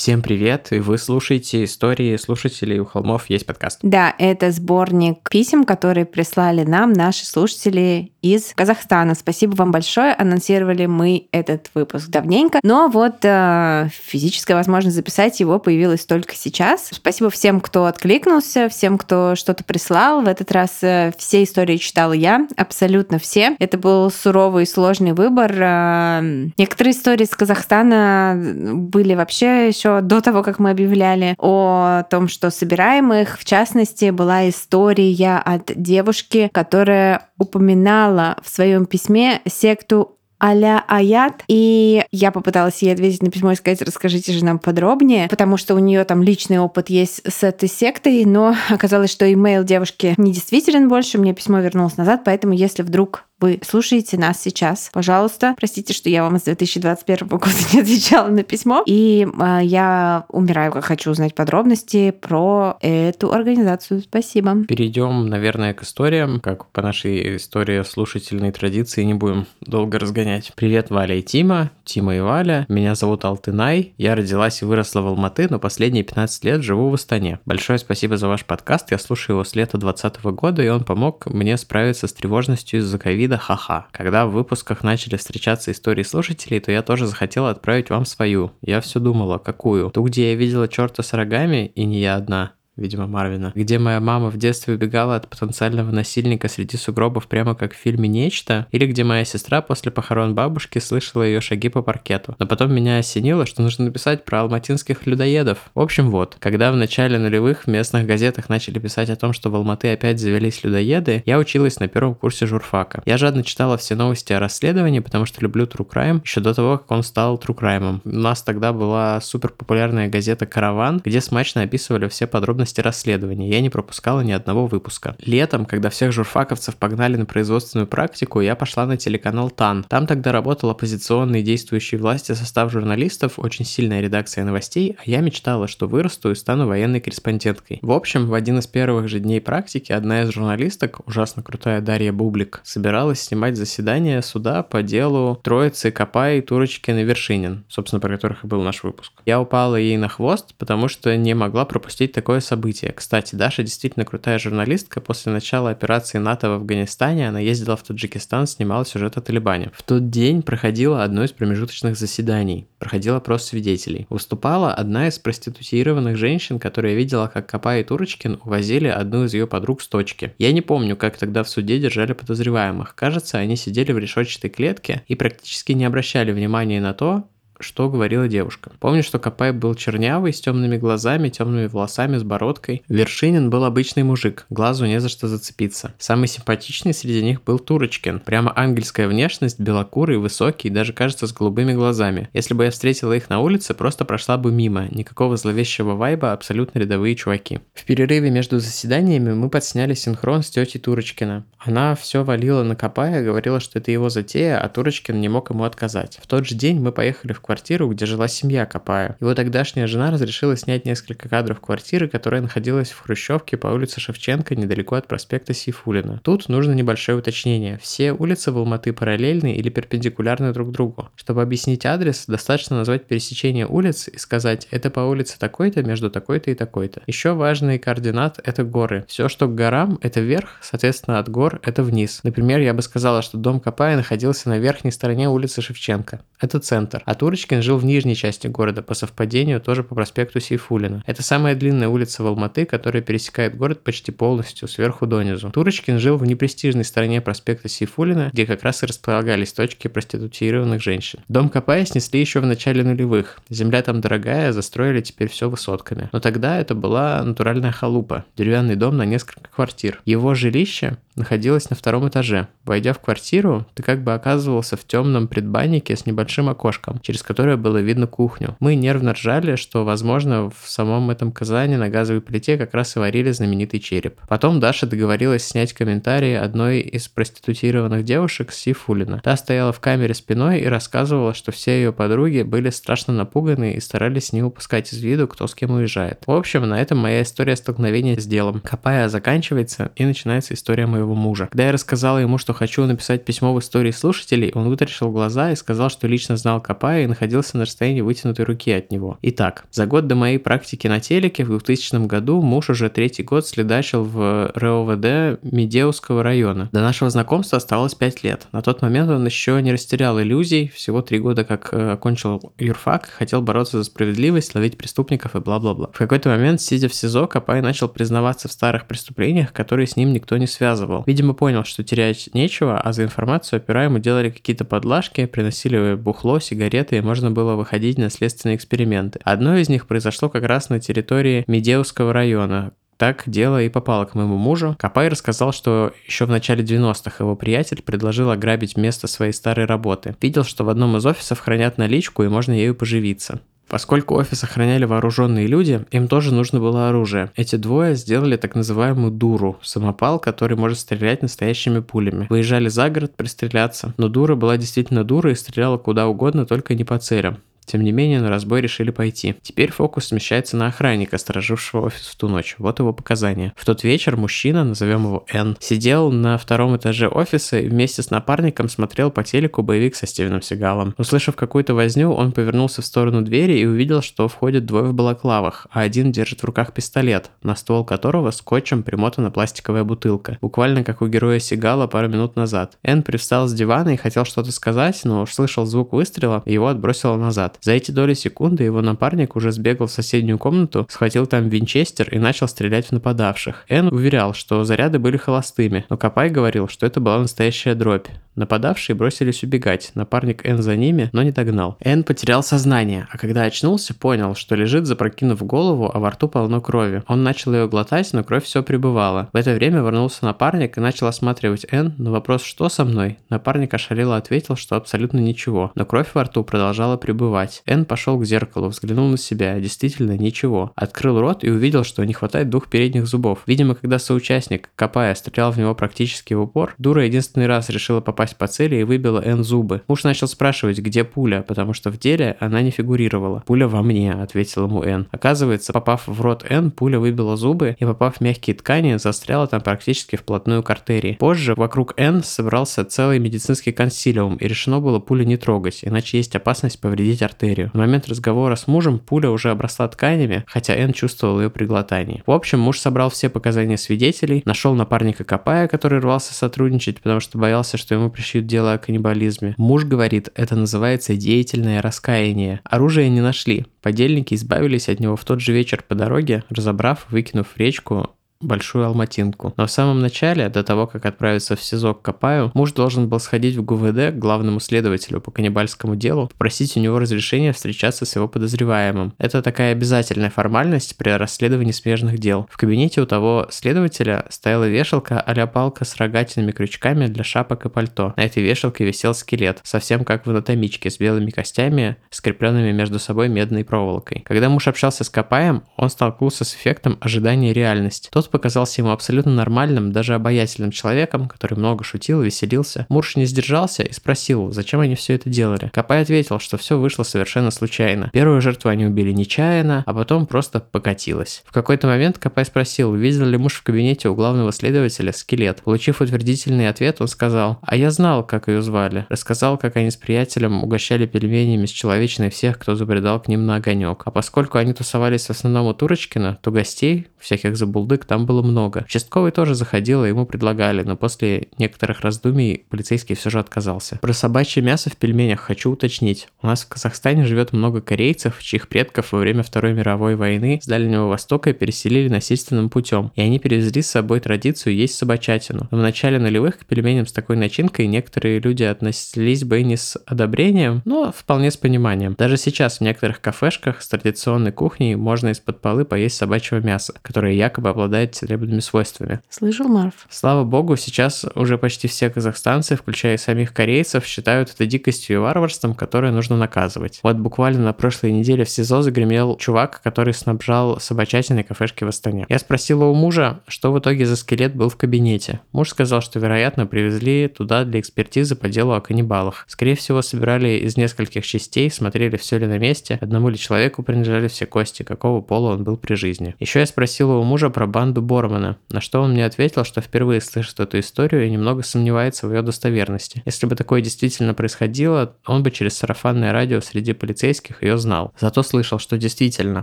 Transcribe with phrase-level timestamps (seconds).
[0.00, 3.80] Всем привет, и вы слушаете истории слушателей «У холмов есть подкаст».
[3.82, 9.14] Да, это сборник писем, которые прислали нам наши слушатели из Казахстана.
[9.14, 10.14] Спасибо вам большое.
[10.14, 16.88] Анонсировали мы этот выпуск давненько, но вот э, физическая возможность записать его появилась только сейчас.
[16.92, 20.22] Спасибо всем, кто откликнулся, всем, кто что-то прислал.
[20.22, 23.54] В этот раз э, все истории читала я, абсолютно все.
[23.58, 25.52] Это был суровый и сложный выбор.
[25.58, 28.34] Э, некоторые истории из Казахстана
[28.74, 33.38] были вообще еще еще до того, как мы объявляли о том, что собираем их.
[33.38, 41.42] В частности, была история от девушки, которая упоминала в своем письме секту а-ля Аят.
[41.48, 45.74] И я попыталась ей ответить на письмо и сказать, расскажите же нам подробнее, потому что
[45.74, 50.32] у нее там личный опыт есть с этой сектой, но оказалось, что имейл девушки не
[50.32, 55.94] действителен больше, мне письмо вернулось назад, поэтому если вдруг вы слушаете нас сейчас, пожалуйста, простите,
[55.94, 58.82] что я вам с 2021 года не отвечала на письмо.
[58.86, 64.00] И э, я умираю, как хочу узнать подробности про эту организацию.
[64.02, 64.64] Спасибо.
[64.64, 66.40] Перейдем, наверное, к историям.
[66.40, 70.52] Как по нашей истории слушательной традиции не будем долго разгонять.
[70.54, 71.70] Привет, Валя и Тима.
[71.84, 72.66] Тима и Валя.
[72.68, 73.94] Меня зовут Алтынай.
[73.96, 77.40] Я родилась и выросла в Алматы, но последние 15 лет живу в Астане.
[77.46, 78.90] Большое спасибо за ваш подкаст.
[78.90, 82.98] Я слушаю его с лета 2020 года, и он помог мне справиться с тревожностью из-за
[82.98, 83.86] ковида вида ха-ха.
[83.92, 88.50] Когда в выпусках начали встречаться истории слушателей, то я тоже захотела отправить вам свою.
[88.60, 89.90] Я все думала, какую?
[89.90, 94.00] Ту, где я видела черта с рогами, и не я одна видимо, Марвина, где моя
[94.00, 98.86] мама в детстве убегала от потенциального насильника среди сугробов прямо как в фильме «Нечто», или
[98.86, 102.36] где моя сестра после похорон бабушки слышала ее шаги по паркету.
[102.38, 105.70] Но потом меня осенило, что нужно написать про алматинских людоедов.
[105.74, 109.50] В общем, вот, когда в начале нулевых в местных газетах начали писать о том, что
[109.50, 113.02] в Алматы опять завелись людоеды, я училась на первом курсе журфака.
[113.04, 116.78] Я жадно читала все новости о расследовании, потому что люблю True Crime еще до того,
[116.78, 118.00] как он стал True Crime.
[118.04, 123.48] У нас тогда была супер популярная газета «Караван», где смачно описывали все подробности подробности расследования,
[123.48, 125.16] я не пропускала ни одного выпуска.
[125.20, 129.84] Летом, когда всех журфаковцев погнали на производственную практику, я пошла на телеканал ТАН.
[129.88, 135.68] Там тогда работал оппозиционный действующий власти состав журналистов, очень сильная редакция новостей, а я мечтала,
[135.68, 137.78] что вырасту и стану военной корреспонденткой.
[137.82, 142.12] В общем, в один из первых же дней практики одна из журналисток, ужасно крутая Дарья
[142.12, 148.44] Бублик, собиралась снимать заседание суда по делу Троицы Копай Турочкин и Вершинин, собственно, про которых
[148.44, 149.12] и был наш выпуск.
[149.26, 152.92] Я упала ей на хвост, потому что не могла пропустить такое события.
[152.92, 155.00] Кстати, Даша действительно крутая журналистка.
[155.00, 159.70] После начала операции НАТО в Афганистане она ездила в Таджикистан, снимала сюжет о Талибане.
[159.72, 162.66] В тот день проходило одно из промежуточных заседаний.
[162.80, 164.06] Проходил опрос свидетелей.
[164.10, 169.46] Выступала одна из проститутированных женщин, которая видела, как Капа и Турочкин увозили одну из ее
[169.46, 170.34] подруг с точки.
[170.38, 172.96] Я не помню, как тогда в суде держали подозреваемых.
[172.96, 177.28] Кажется, они сидели в решетчатой клетке и практически не обращали внимания на то,
[177.60, 178.72] что говорила девушка.
[178.80, 182.82] Помню, что Капай был чернявый, с темными глазами, темными волосами, с бородкой.
[182.88, 185.94] Вершинин был обычный мужик, глазу не за что зацепиться.
[185.98, 188.20] Самый симпатичный среди них был Турочкин.
[188.20, 192.28] Прямо ангельская внешность, белокурый, высокий, даже кажется с голубыми глазами.
[192.32, 194.88] Если бы я встретила их на улице, просто прошла бы мимо.
[194.90, 197.60] Никакого зловещего вайба, абсолютно рядовые чуваки.
[197.74, 201.44] В перерыве между заседаниями мы подсняли синхрон с тетей Турочкина.
[201.58, 205.64] Она все валила на Капая, говорила, что это его затея, а Турочкин не мог ему
[205.64, 206.18] отказать.
[206.22, 209.16] В тот же день мы поехали в квартиру, где жила семья Капая.
[209.18, 214.54] Его тогдашняя жена разрешила снять несколько кадров квартиры, которая находилась в Хрущевке по улице Шевченко,
[214.54, 216.20] недалеко от проспекта Сейфулина.
[216.22, 217.76] Тут нужно небольшое уточнение.
[217.82, 221.08] Все улицы в Алматы параллельны или перпендикулярны друг другу.
[221.16, 226.52] Чтобы объяснить адрес, достаточно назвать пересечение улиц и сказать, это по улице такой-то между такой-то
[226.52, 227.02] и такой-то.
[227.08, 229.04] Еще важный координат– это горы.
[229.08, 232.20] Все, что к горам– это вверх, соответственно, от гор– это вниз.
[232.22, 236.20] Например, я бы сказала, что дом Капая находился на верхней стороне улицы Шевченко.
[236.38, 237.02] Это центр.
[237.04, 241.02] А Турочка Турочкин жил в нижней части города, по совпадению тоже по проспекту Сейфулина.
[241.06, 245.50] Это самая длинная улица в Алматы, которая пересекает город почти полностью, сверху донизу.
[245.50, 251.20] Турочкин жил в непрестижной стороне проспекта Сейфулина, где как раз и располагались точки проституированных женщин.
[251.28, 253.38] Дом Капая снесли еще в начале нулевых.
[253.48, 256.10] Земля там дорогая, застроили теперь все высотками.
[256.12, 260.02] Но тогда это была натуральная халупа, деревянный дом на несколько квартир.
[260.04, 262.48] Его жилище находилась на втором этаже.
[262.64, 267.56] Войдя в квартиру, ты как бы оказывался в темном предбаннике с небольшим окошком, через которое
[267.56, 268.56] было видно кухню.
[268.58, 272.98] Мы нервно ржали, что, возможно, в самом этом Казани на газовой плите как раз и
[272.98, 274.20] варили знаменитый череп.
[274.26, 279.20] Потом Даша договорилась снять комментарии одной из проститутированных девушек Сифулина.
[279.22, 283.80] Та стояла в камере спиной и рассказывала, что все ее подруги были страшно напуганы и
[283.80, 286.24] старались не упускать из виду, кто с кем уезжает.
[286.26, 288.60] В общем, на этом моя история столкновения с делом.
[288.60, 291.46] Копая заканчивается и начинается история моего мужа.
[291.46, 295.54] Когда я рассказала ему, что хочу написать письмо в истории слушателей, он вытаращил глаза и
[295.54, 299.18] сказал, что лично знал Капая и находился на расстоянии вытянутой руки от него.
[299.22, 303.46] Итак, за год до моей практики на телеке в 2000 году муж уже третий год
[303.46, 306.68] следачил в РОВД Медеуского района.
[306.72, 308.46] До нашего знакомства оставалось 5 лет.
[308.52, 313.08] На тот момент он еще не растерял иллюзий, всего 3 года как э, окончил юрфак,
[313.08, 315.90] хотел бороться за справедливость, ловить преступников и бла-бла-бла.
[315.92, 320.12] В какой-то момент, сидя в СИЗО, Капай начал признаваться в старых преступлениях, которые с ним
[320.12, 321.04] никто не связывал.
[321.06, 326.40] Видимо, понял, что терять нечего, а за информацию опера ему делали какие-то подлажки, приносили бухло,
[326.40, 329.20] сигареты, можно было выходить на следственные эксперименты.
[329.24, 334.14] Одно из них произошло как раз на территории Медеуского района, так дело и попало к
[334.14, 334.76] моему мужу.
[334.78, 340.14] Капай рассказал, что еще в начале 90-х его приятель предложил ограбить место своей старой работы.
[340.20, 343.40] Видел, что в одном из офисов хранят наличку и можно ею поживиться.
[343.70, 347.30] Поскольку офис охраняли вооруженные люди, им тоже нужно было оружие.
[347.36, 352.26] Эти двое сделали так называемую дуру, самопал, который может стрелять настоящими пулями.
[352.28, 356.82] Выезжали за город пристреляться, но дура была действительно дура и стреляла куда угодно, только не
[356.82, 357.38] по целям.
[357.66, 359.36] Тем не менее, на разбой решили пойти.
[359.42, 362.56] Теперь фокус смещается на охранника, сторожившего офис в ту ночь.
[362.58, 363.52] Вот его показания.
[363.56, 368.10] В тот вечер мужчина, назовем его Н, сидел на втором этаже офиса и вместе с
[368.10, 370.94] напарником смотрел по телеку боевик со Стивеном Сигалом.
[370.98, 375.66] Услышав какую-то возню, он повернулся в сторону двери и увидел, что входят двое в балаклавах,
[375.70, 380.38] а один держит в руках пистолет, на ствол которого скотчем примотана пластиковая бутылка.
[380.40, 382.78] Буквально как у героя Сигала пару минут назад.
[382.82, 387.16] Н привстал с дивана и хотел что-то сказать, но услышал звук выстрела и его отбросило
[387.16, 387.49] назад.
[387.60, 392.18] За эти доли секунды его напарник уже сбегал в соседнюю комнату, схватил там винчестер и
[392.18, 393.64] начал стрелять в нападавших.
[393.68, 398.08] Эн уверял, что заряды были холостыми, но Капай говорил, что это была настоящая дробь.
[398.36, 401.76] Нападавшие бросились убегать, напарник Эн за ними, но не догнал.
[401.80, 406.60] Эн потерял сознание, а когда очнулся, понял, что лежит запрокинув голову, а во рту полно
[406.60, 407.02] крови.
[407.06, 409.28] Он начал ее глотать, но кровь все прибывала.
[409.32, 413.74] В это время вернулся напарник и начал осматривать Эн, на вопрос «что со мной?» Напарник
[413.74, 417.62] ошалело ответил, что абсолютно ничего, но кровь во рту продолжала пребывать спать.
[417.66, 419.58] Эн пошел к зеркалу, взглянул на себя.
[419.58, 420.72] Действительно, ничего.
[420.76, 423.40] Открыл рот и увидел, что не хватает двух передних зубов.
[423.46, 428.36] Видимо, когда соучастник, копая, стрелял в него практически в упор, дура единственный раз решила попасть
[428.36, 429.82] по цели и выбила Эн зубы.
[429.88, 433.42] Муж начал спрашивать, где пуля, потому что в деле она не фигурировала.
[433.46, 435.06] «Пуля во мне»,— ответил ему Эн.
[435.10, 439.60] Оказывается, попав в рот Эн, пуля выбила зубы и, попав в мягкие ткани, застряла там
[439.60, 441.16] практически вплотную к артерии.
[441.18, 446.36] Позже вокруг Эн собрался целый медицинский консилиум, и решено было пулю не трогать, иначе есть
[446.36, 447.70] опасность повредить артерию.
[447.72, 452.22] В момент разговора с мужем пуля уже обросла тканями, хотя Эн чувствовал ее при глотании.
[452.26, 457.38] В общем, муж собрал все показания свидетелей, нашел напарника Капая, который рвался сотрудничать, потому что
[457.38, 459.54] боялся, что ему пришьют дело о каннибализме.
[459.56, 462.60] Муж говорит, это называется деятельное раскаяние.
[462.64, 463.66] Оружие не нашли.
[463.82, 468.10] Подельники избавились от него в тот же вечер по дороге, разобрав, выкинув в речку
[468.40, 469.52] большую алматинку.
[469.56, 473.20] Но в самом начале, до того, как отправиться в СИЗО к Капаю, муж должен был
[473.20, 478.16] сходить в ГУВД к главному следователю по каннибальскому делу, попросить у него разрешения встречаться с
[478.16, 479.14] его подозреваемым.
[479.18, 482.48] Это такая обязательная формальность при расследовании смежных дел.
[482.50, 487.68] В кабинете у того следователя стояла вешалка а палка с рогатинными крючками для шапок и
[487.68, 488.14] пальто.
[488.16, 493.28] На этой вешалке висел скелет, совсем как в анатомичке, с белыми костями, скрепленными между собой
[493.28, 494.22] медной проволокой.
[494.24, 498.08] Когда муж общался с Капаем, он столкнулся с эффектом ожидания реальности.
[498.12, 502.86] Тот показался ему абсолютно нормальным, даже обаятельным человеком, который много шутил, веселился.
[502.88, 505.70] Мурш не сдержался и спросил, зачем они все это делали.
[505.72, 508.10] Капай ответил, что все вышло совершенно случайно.
[508.12, 511.42] Первую жертву они убили нечаянно, а потом просто покатилось.
[511.46, 515.62] В какой-то момент Капай спросил, видел ли муж в кабинете у главного следователя скелет.
[515.62, 519.06] Получив утвердительный ответ, он сказал, а я знал, как ее звали.
[519.08, 523.56] Рассказал, как они с приятелем угощали пельменями с человечной всех, кто забредал к ним на
[523.56, 524.02] огонек.
[524.04, 528.42] А поскольку они тусовались в основном у Турочкина, то гостей, всяких забулдык, там там было
[528.42, 528.84] много.
[528.84, 533.98] Участковый тоже заходил, и ему предлагали, но после некоторых раздумий полицейский все же отказался.
[534.00, 536.28] Про собачье мясо в пельменях хочу уточнить.
[536.42, 540.66] У нас в Казахстане живет много корейцев, чьих предков во время Второй мировой войны с
[540.66, 545.68] Дальнего Востока переселили насильственным путем, и они перевезли с собой традицию есть собачатину.
[545.70, 549.98] Но в начале нулевых к пельменям с такой начинкой некоторые люди относились бы не с
[550.04, 552.14] одобрением, но вполне с пониманием.
[552.18, 557.32] Даже сейчас в некоторых кафешках с традиционной кухней можно из-под полы поесть собачьего мяса, которое
[557.32, 559.20] якобы обладает целебными свойствами.
[559.28, 560.06] Слышал, Марв?
[560.10, 565.74] Слава богу, сейчас уже почти все казахстанцы, включая самих корейцев, считают это дикостью и варварством,
[565.74, 567.00] которое нужно наказывать.
[567.02, 572.26] Вот буквально на прошлой неделе в СИЗО загремел чувак, который снабжал собачатиной кафешки в Астане.
[572.28, 575.40] Я спросила у мужа, что в итоге за скелет был в кабинете.
[575.52, 579.44] Муж сказал, что, вероятно, привезли туда для экспертизы по делу о каннибалах.
[579.48, 584.28] Скорее всего, собирали из нескольких частей, смотрели, все ли на месте, одному ли человеку принадлежали
[584.28, 586.34] все кости, какого пола он был при жизни.
[586.38, 590.20] Еще я спросила у мужа про банду Бормана, на что он мне ответил, что впервые
[590.20, 593.22] слышит эту историю и немного сомневается в ее достоверности.
[593.26, 598.12] Если бы такое действительно происходило, он бы через сарафанное радио среди полицейских ее знал.
[598.18, 599.62] Зато слышал, что действительно,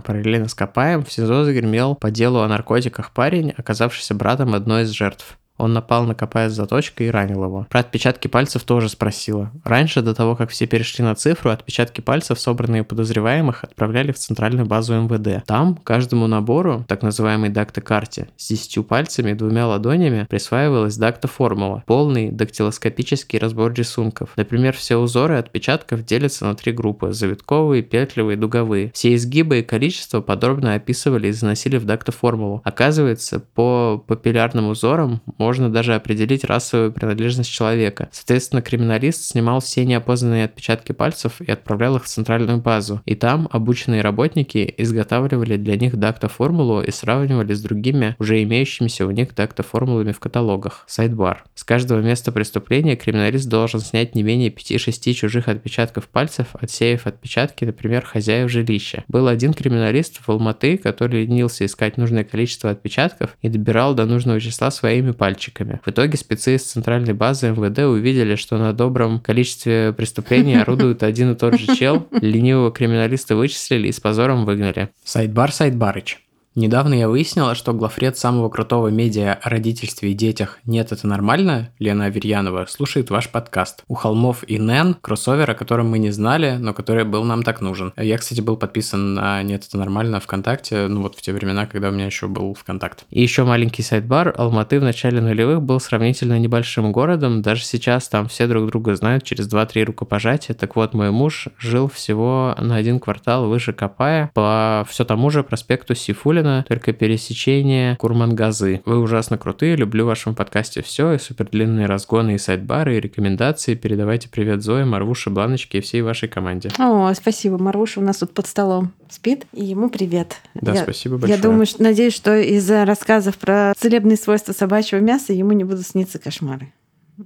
[0.00, 4.90] параллельно с Копаем в СИЗО загремел по делу о наркотиках парень, оказавшийся братом одной из
[4.90, 5.38] жертв.
[5.58, 7.66] Он напал на Копая с заточкой и ранил его.
[7.68, 9.50] Про отпечатки пальцев тоже спросила.
[9.64, 14.18] Раньше, до того, как все перешли на цифру, отпечатки пальцев, собранные у подозреваемых, отправляли в
[14.18, 15.44] центральную базу МВД.
[15.44, 22.30] Там каждому набору, так называемой дактокарте, с 10 пальцами и двумя ладонями присваивалась дактоформула, полный
[22.30, 24.30] дактилоскопический разбор рисунков.
[24.36, 28.92] Например, все узоры отпечатков делятся на три группы– завитковые, петлевые, дуговые.
[28.94, 32.62] Все изгибы и количество подробно описывали и заносили в дактоформулу.
[32.64, 38.08] Оказывается, по папиллярным узорам можно даже определить расовую принадлежность человека.
[38.12, 43.00] Соответственно, криминалист снимал все неопознанные отпечатки пальцев и отправлял их в центральную базу.
[43.06, 49.10] И там обученные работники изготавливали для них дактоформулу и сравнивали с другими уже имеющимися у
[49.10, 50.84] них дактоформулами в каталогах.
[50.86, 51.44] Сайдбар.
[51.54, 57.64] С каждого места преступления криминалист должен снять не менее 5-6 чужих отпечатков пальцев, отсеяв отпечатки,
[57.64, 59.04] например, хозяев жилища.
[59.08, 64.40] Был один криминалист в Алматы, который ленился искать нужное количество отпечатков и добирал до нужного
[64.40, 65.80] числа своими пальцами пальчиками.
[65.84, 71.32] В итоге спецы из центральной базы МВД увидели, что на добром количестве преступлений орудует один
[71.32, 72.08] и тот же чел.
[72.20, 74.90] Ленивого криминалиста вычислили и с позором выгнали.
[75.04, 76.18] Сайдбар Сайдбарыч.
[76.58, 81.70] Недавно я выяснила, что главред самого крутого медиа о родительстве и детях «Нет, это нормально»
[81.78, 83.84] Лена Аверьянова слушает ваш подкаст.
[83.86, 87.60] У холмов и Нэн кроссовер, о котором мы не знали, но который был нам так
[87.60, 87.92] нужен.
[87.96, 91.90] Я, кстати, был подписан на «Нет, это нормально» ВКонтакте, ну вот в те времена, когда
[91.90, 93.04] у меня еще был ВКонтакт.
[93.10, 94.34] И еще маленький сайдбар.
[94.36, 97.40] Алматы в начале нулевых был сравнительно небольшим городом.
[97.40, 100.56] Даже сейчас там все друг друга знают через 2-3 рукопожатия.
[100.56, 105.44] Так вот, мой муж жил всего на один квартал выше Копая по все тому же
[105.44, 108.82] проспекту Сифулина Пушкина, только пересечение Курмангазы.
[108.84, 113.00] Вы ужасно крутые, люблю в вашем подкасте все, и супер длинные разгоны, и сайт-бары, и
[113.00, 113.74] рекомендации.
[113.74, 116.70] Передавайте привет Зое, Марвуше, Бланочке и всей вашей команде.
[116.78, 117.58] О, спасибо.
[117.58, 120.36] Марвуша у нас тут под столом спит, и ему привет.
[120.54, 121.36] Да, я, спасибо большое.
[121.36, 125.86] Я думаю, что, надеюсь, что из-за рассказов про целебные свойства собачьего мяса ему не будут
[125.86, 126.72] сниться кошмары.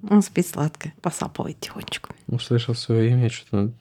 [0.09, 2.15] Он спит сладко, посапывает тихонечко.
[2.27, 3.73] Услышал свое имя, что-то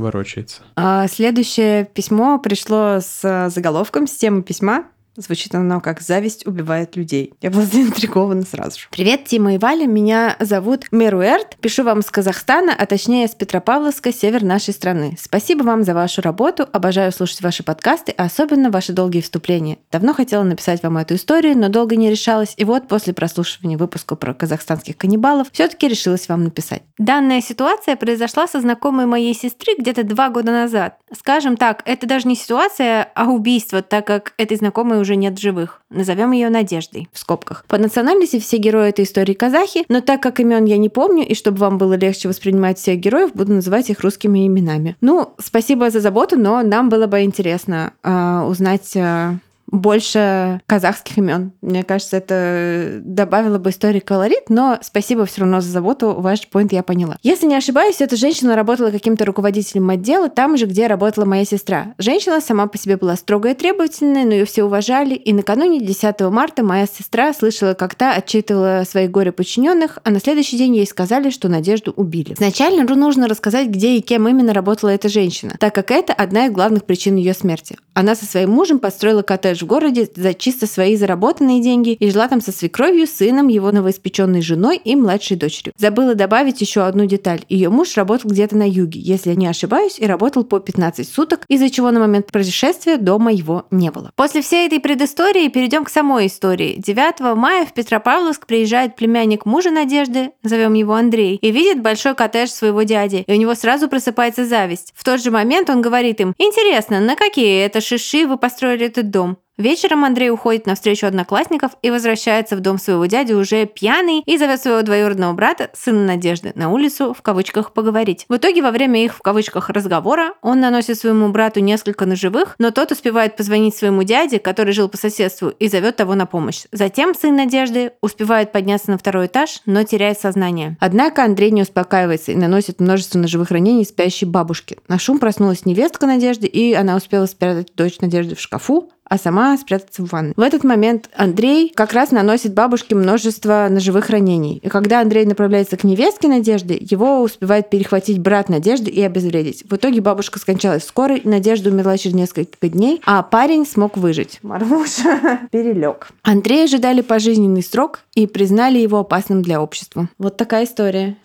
[0.00, 0.62] ворочается.
[0.76, 4.84] А следующее письмо пришло с заголовком, с темы письма
[5.16, 7.34] Звучит оно как «Зависть убивает людей».
[7.40, 8.86] Я была заинтригована сразу же.
[8.90, 9.86] Привет, Тима и Валя.
[9.86, 11.56] Меня зовут Меруэрт.
[11.60, 15.16] Пишу вам с Казахстана, а точнее с Петропавловска, север нашей страны.
[15.20, 16.68] Спасибо вам за вашу работу.
[16.72, 19.78] Обожаю слушать ваши подкасты, а особенно ваши долгие вступления.
[19.90, 22.54] Давно хотела написать вам эту историю, но долго не решалась.
[22.56, 26.82] И вот после прослушивания выпуска про казахстанских каннибалов все-таки решилась вам написать.
[26.98, 30.98] Данная ситуация произошла со знакомой моей сестры где-то два года назад.
[31.12, 35.82] Скажем так, это даже не ситуация, а убийство, так как этой знакомой уже нет живых.
[35.90, 37.64] Назовем ее Надеждой, в скобках.
[37.66, 41.34] По национальности все герои этой истории казахи, но так как имен я не помню, и
[41.34, 44.96] чтобы вам было легче воспринимать всех героев, буду называть их русскими именами.
[45.00, 49.38] Ну, спасибо за заботу, но нам было бы интересно э, узнать э,
[49.70, 51.52] больше казахских имен.
[51.60, 56.14] Мне кажется, это добавило бы истории колорит, но спасибо все равно за заботу.
[56.18, 57.16] Ваш поинт я поняла.
[57.22, 61.94] Если не ошибаюсь, эта женщина работала каким-то руководителем отдела там же, где работала моя сестра.
[61.98, 65.14] Женщина сама по себе была строгая и требовательная, но ее все уважали.
[65.14, 70.58] И накануне 10 марта моя сестра слышала, как та отчитывала своих горе-подчиненных, а на следующий
[70.58, 72.34] день ей сказали, что Надежду убили.
[72.34, 76.52] Изначально нужно рассказать, где и кем именно работала эта женщина, так как это одна из
[76.52, 77.76] главных причин ее смерти.
[77.94, 82.28] Она со своим мужем построила коттедж в городе за чисто свои заработанные деньги и жила
[82.28, 85.72] там со свекровью, сыном, его новоиспеченной женой и младшей дочерью.
[85.76, 87.40] Забыла добавить еще одну деталь.
[87.48, 91.44] Ее муж работал где-то на юге, если я не ошибаюсь, и работал по 15 суток,
[91.48, 94.12] из-за чего на момент происшествия дома его не было.
[94.16, 96.76] После всей этой предыстории перейдем к самой истории.
[96.78, 102.50] 9 мая в Петропавловск приезжает племянник мужа Надежды, назовем его Андрей, и видит большой коттедж
[102.50, 104.92] своего дяди, и у него сразу просыпается зависть.
[104.94, 109.10] В тот же момент он говорит им, интересно, на какие это шиши вы построили этот
[109.10, 109.38] дом?
[109.60, 114.38] Вечером Андрей уходит на встречу одноклассников и возвращается в дом своего дяди уже пьяный и
[114.38, 118.24] зовет своего двоюродного брата, сына Надежды, на улицу в кавычках поговорить.
[118.30, 122.70] В итоге во время их в кавычках разговора он наносит своему брату несколько ножевых, но
[122.70, 126.64] тот успевает позвонить своему дяде, который жил по соседству, и зовет того на помощь.
[126.72, 130.78] Затем сын Надежды успевает подняться на второй этаж, но теряет сознание.
[130.80, 134.78] Однако Андрей не успокаивается и наносит множество ножевых ранений спящей бабушке.
[134.88, 139.58] На шум проснулась невестка Надежды, и она успела спрятать дочь Надежды в шкафу, а сама
[139.58, 140.32] спрятаться в ванну.
[140.36, 144.60] В этот момент Андрей как раз наносит бабушке множество ножевых ранений.
[144.62, 149.64] И когда Андрей направляется к невестке Надежды, его успевает перехватить брат Надежды и обезвредить.
[149.68, 154.38] В итоге бабушка скончалась скорой, Надежда умерла через несколько дней, а парень смог выжить.
[154.42, 156.08] Мармуша перелег.
[156.22, 160.08] Андрея ожидали пожизненный срок и признали его опасным для общества.
[160.18, 161.16] Вот такая история.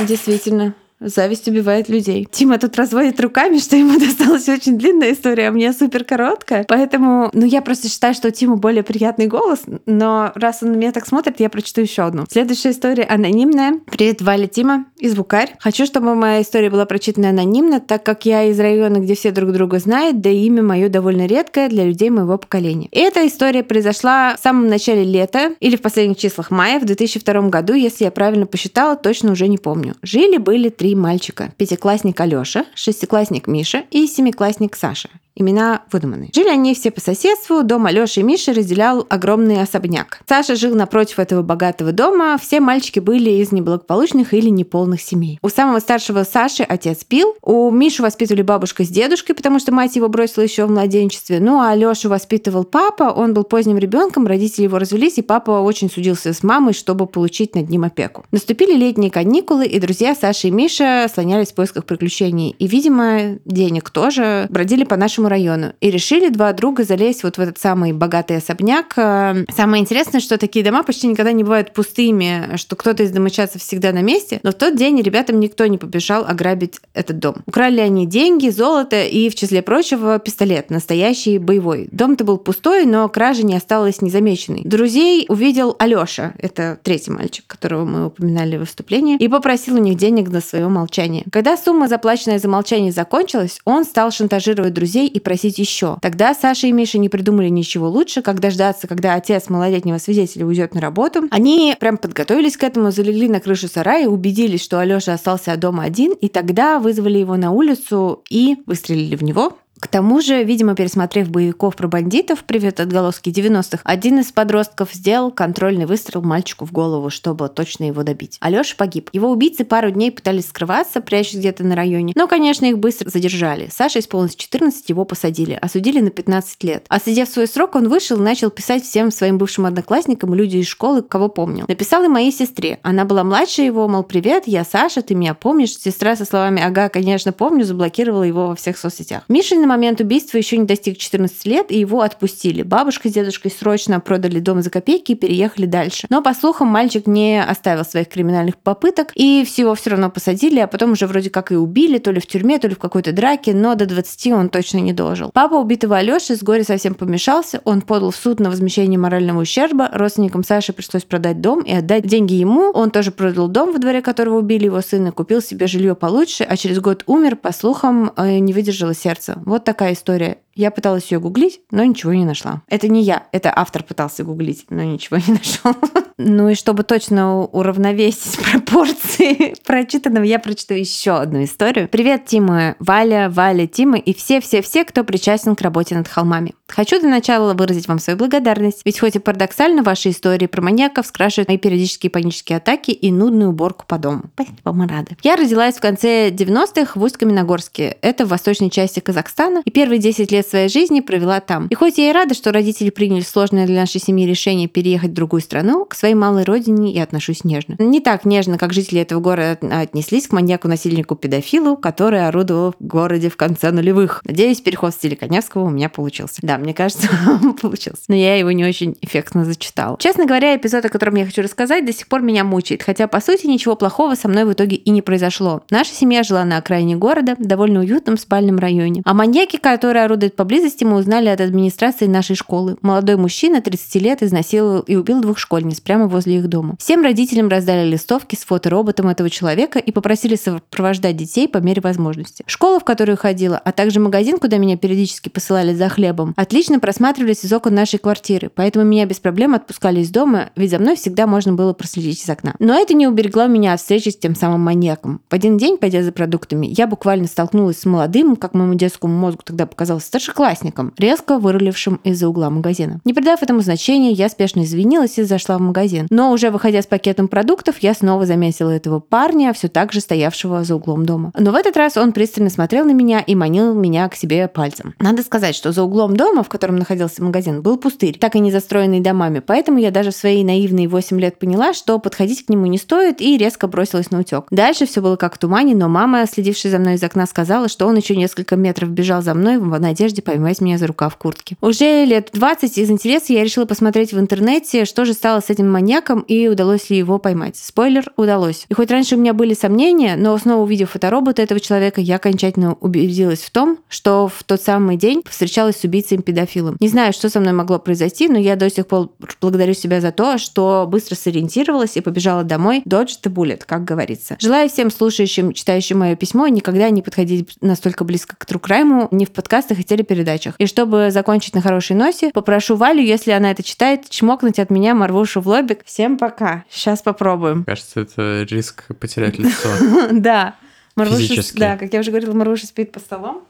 [0.00, 0.74] Действительно,
[1.04, 2.26] Зависть убивает людей.
[2.30, 6.64] Тима тут разводит руками, что ему досталась очень длинная история, а мне супер короткая.
[6.66, 10.76] Поэтому, ну, я просто считаю, что у Тима более приятный голос, но раз он на
[10.76, 12.24] меня так смотрит, я прочту еще одну.
[12.30, 13.80] Следующая история анонимная.
[13.90, 15.54] Привет, Валя Тима и Звукарь.
[15.58, 19.52] Хочу, чтобы моя история была прочитана анонимно, так как я из района, где все друг
[19.52, 22.88] друга знают, да и имя мое довольно редкое для людей моего поколения.
[22.92, 27.48] И эта история произошла в самом начале лета или в последних числах мая в 2002
[27.48, 29.94] году, если я правильно посчитала, точно уже не помню.
[30.02, 31.52] Жили-были три мальчика.
[31.56, 35.08] Пятиклассник Алёша, шестиклассник Миша и семиклассник Саша.
[35.36, 36.30] Имена выдуманы.
[36.32, 40.20] Жили они все по соседству, дом Алёши и Миши разделял огромный особняк.
[40.28, 45.40] Саша жил напротив этого богатого дома, все мальчики были из неблагополучных или неполных семей.
[45.42, 49.96] У самого старшего Саши отец пил, у Мишу воспитывали бабушка с дедушкой, потому что мать
[49.96, 54.64] его бросила еще в младенчестве, ну а Алёшу воспитывал папа, он был поздним ребенком, родители
[54.64, 58.24] его развелись, и папа очень судился с мамой, чтобы получить над ним опеку.
[58.30, 63.90] Наступили летние каникулы, и друзья Саши и Миша слонялись в поисках приключений, и, видимо, денег
[63.90, 65.72] тоже, бродили по нашему нашему району.
[65.80, 68.94] И решили два друга залезть вот в этот самый богатый особняк.
[68.96, 73.62] Э, самое интересное, что такие дома почти никогда не бывают пустыми, что кто-то из домочадцев
[73.62, 74.40] всегда на месте.
[74.42, 77.36] Но в тот день ребятам никто не побежал ограбить этот дом.
[77.46, 81.88] Украли они деньги, золото и, в числе прочего, пистолет, настоящий боевой.
[81.90, 84.62] Дом-то был пустой, но кража не осталась незамеченной.
[84.64, 89.96] Друзей увидел Алёша, это третий мальчик, которого мы упоминали в выступлении, и попросил у них
[89.96, 91.24] денег на свое молчание.
[91.30, 95.96] Когда сумма, заплаченная за молчание, закончилась, он стал шантажировать друзей и просить еще.
[96.02, 100.74] Тогда Саша и Миша не придумали ничего лучше, как дождаться, когда отец малолетнего свидетеля уйдет
[100.74, 101.22] на работу.
[101.30, 106.12] Они прям подготовились к этому, залегли на крышу сарая, убедились, что Алёша остался дома один,
[106.12, 109.56] и тогда вызвали его на улицу и выстрелили в него.
[109.84, 115.30] К тому же, видимо, пересмотрев боевиков про бандитов «Привет, отголоски 90-х», один из подростков сделал
[115.30, 118.38] контрольный выстрел мальчику в голову, чтобы точно его добить.
[118.40, 119.10] Алёша погиб.
[119.12, 123.68] Его убийцы пару дней пытались скрываться, прячась где-то на районе, но, конечно, их быстро задержали.
[123.70, 126.86] Саша исполнилось 14, его посадили, осудили на 15 лет.
[126.88, 130.66] А сидев свой срок, он вышел и начал писать всем своим бывшим одноклассникам люди из
[130.66, 131.66] школы, кого помнил.
[131.68, 132.78] Написал и моей сестре.
[132.80, 135.76] Она была младше его, мол, привет, я Саша, ты меня помнишь?
[135.76, 139.24] Сестра со словами «Ага, конечно, помню», заблокировала его во всех соцсетях.
[139.28, 142.62] Миша на момент убийства еще не достиг 14 лет, и его отпустили.
[142.62, 146.06] Бабушка с дедушкой срочно продали дом за копейки и переехали дальше.
[146.10, 150.66] Но, по слухам, мальчик не оставил своих криминальных попыток, и всего все равно посадили, а
[150.66, 153.54] потом уже вроде как и убили, то ли в тюрьме, то ли в какой-то драке,
[153.54, 155.30] но до 20 он точно не дожил.
[155.32, 159.90] Папа убитого Алёши с горя совсем помешался, он подал в суд на возмещение морального ущерба,
[159.92, 164.02] родственникам Саши пришлось продать дом и отдать деньги ему, он тоже продал дом, во дворе
[164.02, 168.38] которого убили его сына, купил себе жилье получше, а через год умер, по слухам, э,
[168.38, 169.40] не выдержало сердце.
[169.44, 170.38] Вот такая история.
[170.54, 172.62] Я пыталась ее гуглить, но ничего не нашла.
[172.68, 175.74] Это не я, это автор пытался гуглить, но ничего не нашел.
[176.16, 181.88] Ну и чтобы точно уравновесить пропорции прочитанного, я прочитаю еще одну историю.
[181.88, 186.54] Привет, Тима, Валя, Валя, Тима и все-все-все, кто причастен к работе над холмами.
[186.68, 191.06] Хочу для начала выразить вам свою благодарность, ведь хоть и парадоксально, ваши истории про маньяков
[191.06, 194.24] скрашивают мои периодические панические атаки и нудную уборку по дому.
[194.34, 195.16] Спасибо, мы рады.
[195.22, 197.96] Я родилась в конце 90-х в Усть-Каменогорске.
[198.00, 199.62] Это в восточной части Казахстана.
[199.64, 201.66] И первые 10 лет лет своей жизни провела там.
[201.68, 205.14] И хоть я и рада, что родители приняли сложное для нашей семьи решение переехать в
[205.14, 207.76] другую страну, к своей малой родине я отношусь нежно.
[207.78, 213.36] Не так нежно, как жители этого города отнеслись к маньяку-насильнику-педофилу, который орудовал в городе в
[213.36, 214.20] конце нулевых.
[214.24, 216.38] Надеюсь, переход в стиле Коневского у меня получился.
[216.42, 217.08] Да, мне кажется,
[217.62, 218.02] получился.
[218.08, 219.96] Но я его не очень эффектно зачитала.
[219.98, 223.20] Честно говоря, эпизод, о котором я хочу рассказать, до сих пор меня мучает, хотя, по
[223.20, 225.62] сути, ничего плохого со мной в итоге и не произошло.
[225.70, 229.02] Наша семья жила на окраине города, довольно уютном спальном районе.
[229.04, 230.04] О маньяке, который
[230.34, 232.76] орудует поблизости, мы узнали от администрации нашей школы.
[232.82, 236.76] Молодой мужчина, 30 лет, изнасиловал и убил двух школьниц прямо возле их дома.
[236.78, 242.44] Всем родителям раздали листовки с фотороботом этого человека и попросили сопровождать детей по мере возможности.
[242.46, 247.44] Школа, в которую ходила, а также магазин, куда меня периодически посылали за хлебом, отлично просматривались
[247.44, 251.26] из окон нашей квартиры, поэтому меня без проблем отпускали из дома, ведь за мной всегда
[251.26, 252.54] можно было проследить из окна.
[252.58, 255.20] Но это не уберегло меня от встречи с тем самым маньяком.
[255.30, 259.42] В один день, пойдя за продуктами, я буквально столкнулась с молодым, как моему детскому мозгу
[259.44, 263.00] тогда показалось, старшеклассником, резко вырулившим из-за угла магазина.
[263.04, 266.06] Не придав этому значения, я спешно извинилась и зашла в магазин.
[266.10, 270.64] Но уже выходя с пакетом продуктов, я снова заметила этого парня, все так же стоявшего
[270.64, 271.32] за углом дома.
[271.38, 274.94] Но в этот раз он пристально смотрел на меня и манил меня к себе пальцем.
[274.98, 278.50] Надо сказать, что за углом дома, в котором находился магазин, был пустырь, так и не
[278.50, 282.66] застроенный домами, поэтому я даже в свои наивные 8 лет поняла, что подходить к нему
[282.66, 284.46] не стоит и резко бросилась на утек.
[284.50, 287.86] Дальше все было как в тумане, но мама, следившая за мной из окна, сказала, что
[287.86, 291.56] он еще несколько метров бежал за мной в надежде поймать меня за рукав куртки.
[291.60, 295.70] Уже лет 20 из интереса я решила посмотреть в интернете, что же стало с этим
[295.70, 297.56] маньяком и удалось ли его поймать.
[297.56, 298.66] Спойлер, удалось.
[298.68, 302.74] И хоть раньше у меня были сомнения, но снова увидев фоторобота этого человека, я окончательно
[302.74, 306.76] убедилась в том, что в тот самый день встречалась с убийцей-педофилом.
[306.80, 310.12] Не знаю, что со мной могло произойти, но я до сих пор благодарю себя за
[310.12, 312.82] то, что быстро сориентировалась и побежала домой.
[312.86, 314.36] Dodge the bullet, как говорится.
[314.40, 319.30] Желаю всем слушающим, читающим мое письмо, никогда не подходить настолько близко к Crime ни в
[319.30, 320.54] подкастах и телепередачах.
[320.58, 324.94] И чтобы закончить на хорошей носе, попрошу Валю, если она это читает, чмокнуть от меня
[324.94, 325.84] Марвушу в лобик.
[325.84, 326.64] Всем пока.
[326.70, 327.64] Сейчас попробуем.
[327.64, 329.68] Кажется, это риск потерять лицо.
[330.12, 330.54] Да.
[330.96, 331.58] Марвуша, Физически.
[331.58, 333.42] да, как я уже говорила, Марвуша спит по столом.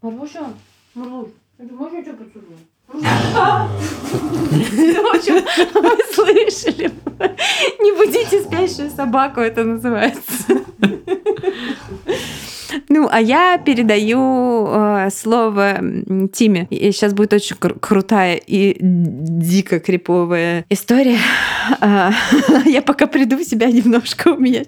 [0.00, 0.40] Марвуша,
[0.94, 2.58] Марвуш, это можно я тебя поцелую?
[5.74, 6.90] Вы слышали.
[7.80, 10.22] Не будите спящую собаку, это называется.
[12.94, 15.80] Ну, а я передаю э, слово
[16.30, 16.66] Тиме.
[16.68, 21.16] И сейчас будет очень кру- крутая и дико криповая история.
[21.80, 22.12] А,
[22.66, 24.64] я пока приду в себя немножко, у меня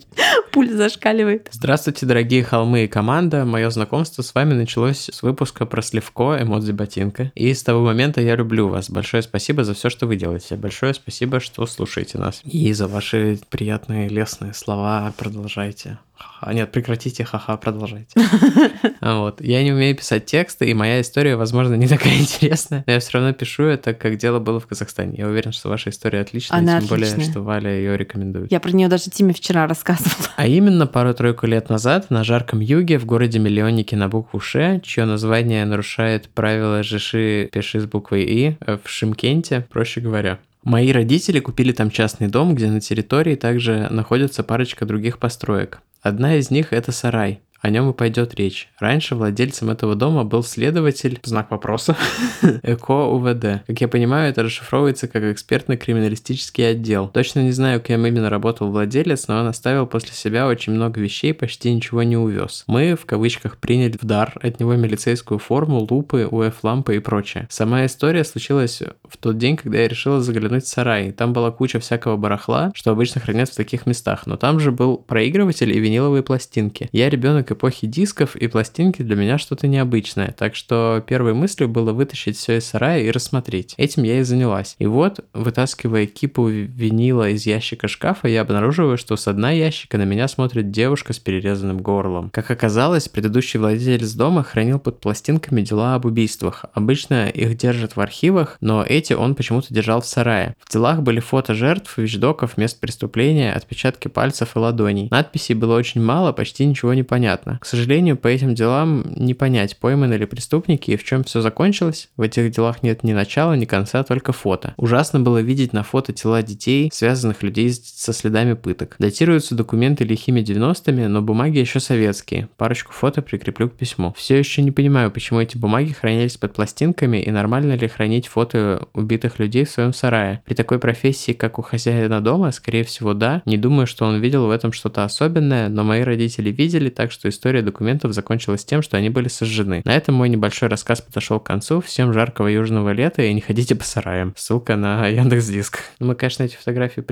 [0.53, 1.49] пульс зашкаливает.
[1.51, 3.45] Здравствуйте, дорогие холмы и команда.
[3.45, 7.31] Мое знакомство с вами началось с выпуска про Сливко, эмодзи ботинка.
[7.35, 8.89] И с того момента я люблю вас.
[8.89, 10.57] Большое спасибо за все, что вы делаете.
[10.57, 12.41] Большое спасибо, что слушаете нас.
[12.45, 15.13] И за ваши приятные лестные слова.
[15.19, 15.99] Продолжайте.
[16.41, 18.09] А нет, прекратите, ха-ха, продолжайте.
[19.01, 19.41] Вот.
[19.43, 23.11] Я не умею писать тексты, и моя история, возможно, не такая интересная, но я все
[23.15, 25.15] равно пишу это, как дело было в Казахстане.
[25.19, 27.31] Я уверен, что ваша история отличная, Она тем более, отличная.
[27.33, 28.51] что Валя ее рекомендует.
[28.51, 30.29] Я про нее даже Тиме вчера рассказывала.
[30.37, 35.65] А именно пару-тройку лет назад на жарком юге в городе-миллионнике на букву Ш, чье название
[35.65, 40.39] нарушает правила Жиши пиши с буквой И, в Шимкенте, проще говоря.
[40.63, 45.81] Мои родители купили там частный дом, где на территории также находится парочка других построек.
[46.05, 47.41] Одна из них это сарай.
[47.65, 48.69] О нем и пойдет речь.
[48.79, 51.97] Раньше владельцем этого дома был следователь, знак вопроса,
[52.63, 53.65] ЭКО УВД.
[53.67, 57.09] Как я понимаю, это расшифровывается как экспертно-криминалистический отдел.
[57.09, 61.33] Точно не знаю, кем именно работал владелец, но он оставил после себя очень много вещей,
[61.33, 62.65] почти ничего не увез.
[62.67, 67.47] Мы, в кавычках, приняли в дар от него милицейскую форму, лупы, УФ-лампы и прочее.
[67.49, 71.13] Сама история случилась в тот день, когда я решила заглянуть в сарай.
[71.13, 74.99] Там была куча всякого барахла, что обычно хранятся в таких местах, но там же был
[74.99, 76.91] проигрыватель и виниловые пластинки.
[76.93, 81.93] Я ребенок эпохи дисков, и пластинки для меня что-то необычное, так что первой мыслью было
[81.93, 83.75] вытащить все из сарая и рассмотреть.
[83.77, 84.77] Этим я и занялась.
[84.79, 90.05] И вот, вытаскивая кипу винила из ящика шкафа, я обнаруживаю, что с дна ящика на
[90.05, 92.31] меня смотрит девушка с перерезанным горлом.
[92.31, 96.65] Как оказалось, предыдущий владелец дома хранил под пластинками дела об убийствах.
[96.75, 100.55] Обычно их держат в архивах, но эти он почему-то держал в сарае.
[100.61, 105.09] В делах были фото жертв, вещдоков, мест преступления, отпечатки пальцев и ладоней.
[105.11, 107.44] Надписей было очень мало, почти ничего не понятно.
[107.61, 112.09] К сожалению, по этим делам не понять, пойманы ли преступники и в чем все закончилось.
[112.17, 114.75] В этих делах нет ни начала, ни конца, только фото.
[114.77, 118.97] Ужасно было видеть на фото тела детей, связанных людей со следами пыток.
[118.99, 122.49] Датируются документы лихими 90-ми, но бумаги еще советские.
[122.57, 124.15] Парочку фото прикреплю к письму.
[124.17, 128.89] Все еще не понимаю, почему эти бумаги хранились под пластинками и нормально ли хранить фото
[128.93, 130.43] убитых людей в своем сарае.
[130.45, 133.43] При такой профессии, как у хозяина дома, скорее всего, да.
[133.45, 137.29] Не думаю, что он видел в этом что-то особенное, но мои родители видели, так что
[137.35, 139.83] история документов закончилась тем, что они были сожжены.
[139.85, 141.81] На этом мой небольшой рассказ подошел к концу.
[141.81, 144.33] Всем жаркого южного лета и не ходите по сараям.
[144.37, 145.81] Ссылка на Яндекс Диск.
[145.99, 147.03] Мы, конечно, эти фотографии